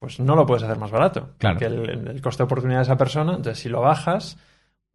[0.00, 1.30] pues no lo puedes hacer más barato.
[1.38, 1.58] Claro.
[1.60, 4.36] Porque el, el coste de oportunidad de esa persona, entonces si lo bajas,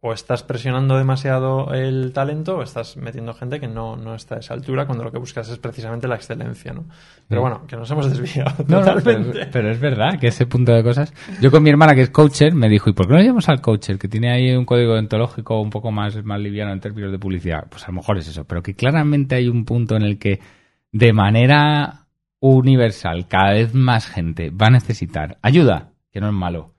[0.00, 4.38] o estás presionando demasiado el talento o estás metiendo gente que no, no está a
[4.40, 6.84] esa altura cuando lo que buscas es precisamente la excelencia, ¿no?
[7.26, 7.42] Pero Sí.
[7.42, 9.46] bueno, que nos hemos desviado No, no, pero, totalmente.
[9.50, 11.12] pero es verdad que ese punto de cosas.
[11.40, 13.60] Yo con mi hermana, que es coacher, me dijo, ¿y por qué no llamamos al
[13.62, 13.98] coacher?
[13.98, 17.64] Que tiene ahí un código ontológico un poco más, más liviano en términos de publicidad.
[17.70, 20.40] Pues a lo mejor es eso, pero que claramente hay un punto en el que
[20.92, 22.05] de manera
[22.40, 26.72] universal cada vez más gente va a necesitar ayuda, que no es malo.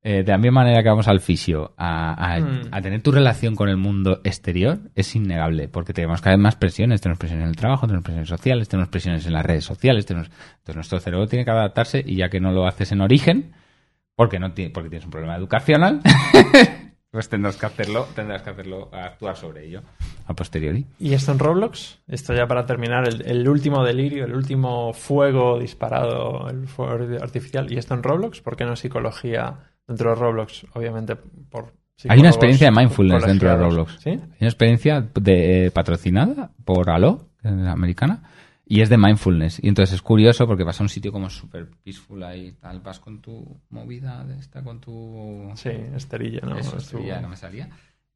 [0.00, 2.60] Eh, de la misma manera que vamos al fisio a, a- Mm.
[2.70, 6.54] a tener tu relación con el mundo exterior, es innegable, porque tenemos cada vez más
[6.56, 7.00] presiones.
[7.00, 10.06] Tenemos presiones en el trabajo, tenemos presiones sociales, tenemos presiones en las redes sociales.
[10.06, 10.28] Tenemos...
[10.58, 13.52] Entonces nuestro cerebro tiene que adaptarse y ya que no lo haces en origen,
[14.14, 16.00] porque, no tiene, porque tienes un problema educacional,
[17.10, 19.82] pues tendrás que hacerlo, tendrás que hacerlo, actuar sobre ello
[20.28, 20.86] a posteriori.
[20.98, 22.00] ¿Y esto en Roblox?
[22.06, 27.72] Esto ya para terminar, el, el último delirio, el último fuego disparado, el fuego artificial.
[27.72, 28.42] ¿Y esto en Roblox?
[28.42, 29.56] ¿Por qué no psicología
[29.86, 30.66] dentro de Roblox?
[30.74, 31.72] Obviamente por...
[32.08, 33.56] Hay una experiencia de mindfulness dentro de.
[33.56, 33.98] Roblox.
[34.00, 34.10] ¿Sí?
[34.10, 38.22] Hay una experiencia de, eh, patrocinada por es americana,
[38.64, 39.58] y es de mindfulness.
[39.64, 43.00] Y entonces es curioso porque vas a un sitio como súper peaceful ahí, tal, vas
[43.00, 45.50] con tu movida de esta, con tu...
[45.54, 46.56] Sí, esterilla, ¿no?
[46.56, 47.70] Eso, esterilla, no me salía.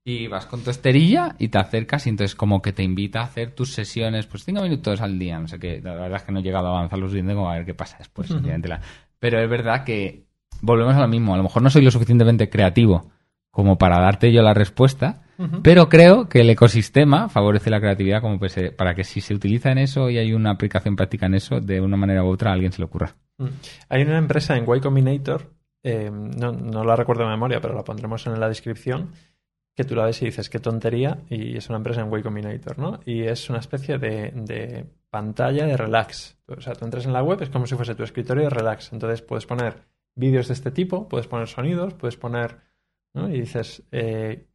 [0.05, 3.25] Y vas con tu esterilla y te acercas y entonces como que te invita a
[3.25, 5.81] hacer tus sesiones, pues cinco minutos al día, no sé qué.
[5.81, 7.75] La verdad es que no he llegado a avanzar lo suficiente como a ver qué
[7.75, 8.29] pasa después.
[8.31, 8.81] La-
[9.21, 10.25] Pero es verdad que
[10.61, 11.35] volvemos a lo mismo.
[11.35, 13.13] A lo mejor no soy lo suficientemente creativo
[13.53, 15.23] como para darte yo la respuesta,
[15.63, 19.35] pero creo que el ecosistema favorece la creatividad como pues, eh, para que si se
[19.35, 22.51] utiliza en eso y hay una aplicación práctica en eso, de una manera u otra
[22.51, 23.15] a alguien se le ocurra.
[23.39, 23.47] Mm.
[23.89, 27.83] Hay una empresa en Y Combinator, eh, no, no la recuerdo de memoria, pero la
[27.85, 29.11] pondremos en la descripción,
[29.75, 32.79] que tú la ves y dices qué tontería, y es una empresa en Y Combinator,
[32.79, 33.01] ¿no?
[33.07, 36.39] Y es una especie de, de pantalla de relax.
[36.47, 38.93] O sea, tú entras en la web, es como si fuese tu escritorio de relax.
[38.93, 39.83] Entonces puedes poner
[40.15, 42.59] vídeos de este tipo, puedes poner sonidos, puedes poner.
[43.15, 43.29] ¿no?
[43.29, 44.47] Y dices, eh,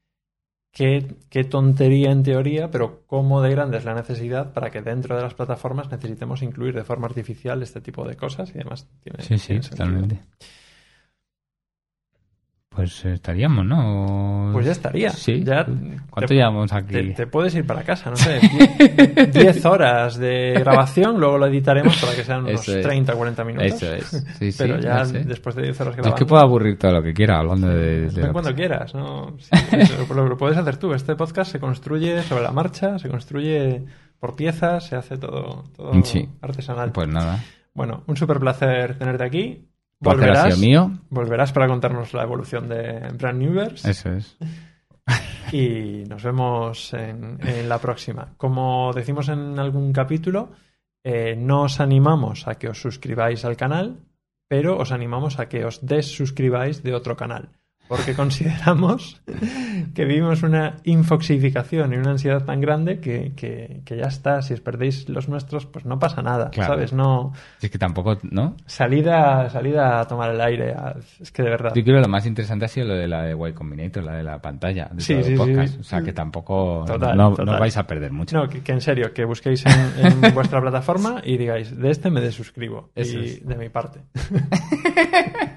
[0.72, 5.16] qué, qué tontería en teoría, pero cómo de grande es la necesidad para que dentro
[5.16, 9.24] de las plataformas necesitemos incluir de forma artificial este tipo de cosas y además tiene,
[9.24, 10.20] Sí, sí, sentido.
[12.78, 14.52] Pues estaríamos, ¿no?
[14.54, 15.10] Pues ya estaría.
[15.10, 15.44] Sí.
[15.44, 16.94] Ya ¿Cuánto te- llevamos aquí?
[16.94, 18.40] Te, te puedes ir para casa, no sé.
[19.34, 22.82] 10 horas de grabación, luego lo editaremos para que sean unos es.
[22.84, 23.68] 30 o 40 minutos.
[23.82, 24.06] Eso es.
[24.38, 25.20] Sí, sí, Pero ya no sé.
[25.24, 26.16] después de 10 horas No, es grabando.
[26.18, 28.10] que puedo aburrir todo lo que quiera hablando de...
[28.14, 29.36] que cuando quieras, ¿no?
[30.16, 30.94] Lo, lo puedes hacer tú.
[30.94, 33.84] Este podcast se construye sobre la marcha, se construye
[34.20, 35.92] por piezas, se hace todo, todo
[36.42, 36.92] artesanal.
[36.92, 37.44] Pues nada.
[37.74, 39.68] Bueno, un súper placer tenerte aquí.
[40.00, 40.92] Volverás, mío.
[41.10, 44.38] volverás para contarnos la evolución de Brand Newverse Eso es.
[45.52, 48.34] y nos vemos en, en la próxima.
[48.38, 50.52] Como decimos en algún capítulo,
[51.04, 54.00] eh, no os animamos a que os suscribáis al canal,
[54.48, 57.50] pero os animamos a que os desuscribáis de otro canal.
[57.88, 59.22] Porque consideramos
[59.96, 64.42] que vivimos una infoxificación y una ansiedad tan grande que, que- que ya está.
[64.42, 66.74] Si os perdéis los nuestros, pues no pasa nada, Claro.
[66.74, 66.92] ¿sabes?
[66.94, 68.56] No, Es que tampoco, ¿no?
[68.66, 70.76] salida, salida a tomar el aire.
[71.22, 71.72] es que de verdad.
[71.76, 74.16] Yo creo que lo más interesante ha sido lo de la de Y Combinator, la
[74.16, 75.74] de la pantalla de Sí, todo sí, sí, podcast.
[75.76, 75.80] sí.
[75.80, 76.84] O sea, que tampoco...
[76.86, 77.60] Total, no, no total.
[77.60, 78.36] vais a perder mucho.
[78.38, 82.10] No, que, que en serio, que busquéis en, en vuestra plataforma y digáis, de este
[82.10, 82.90] me desuscribo.
[82.96, 83.46] Eso y es.
[83.48, 84.02] de mi parte.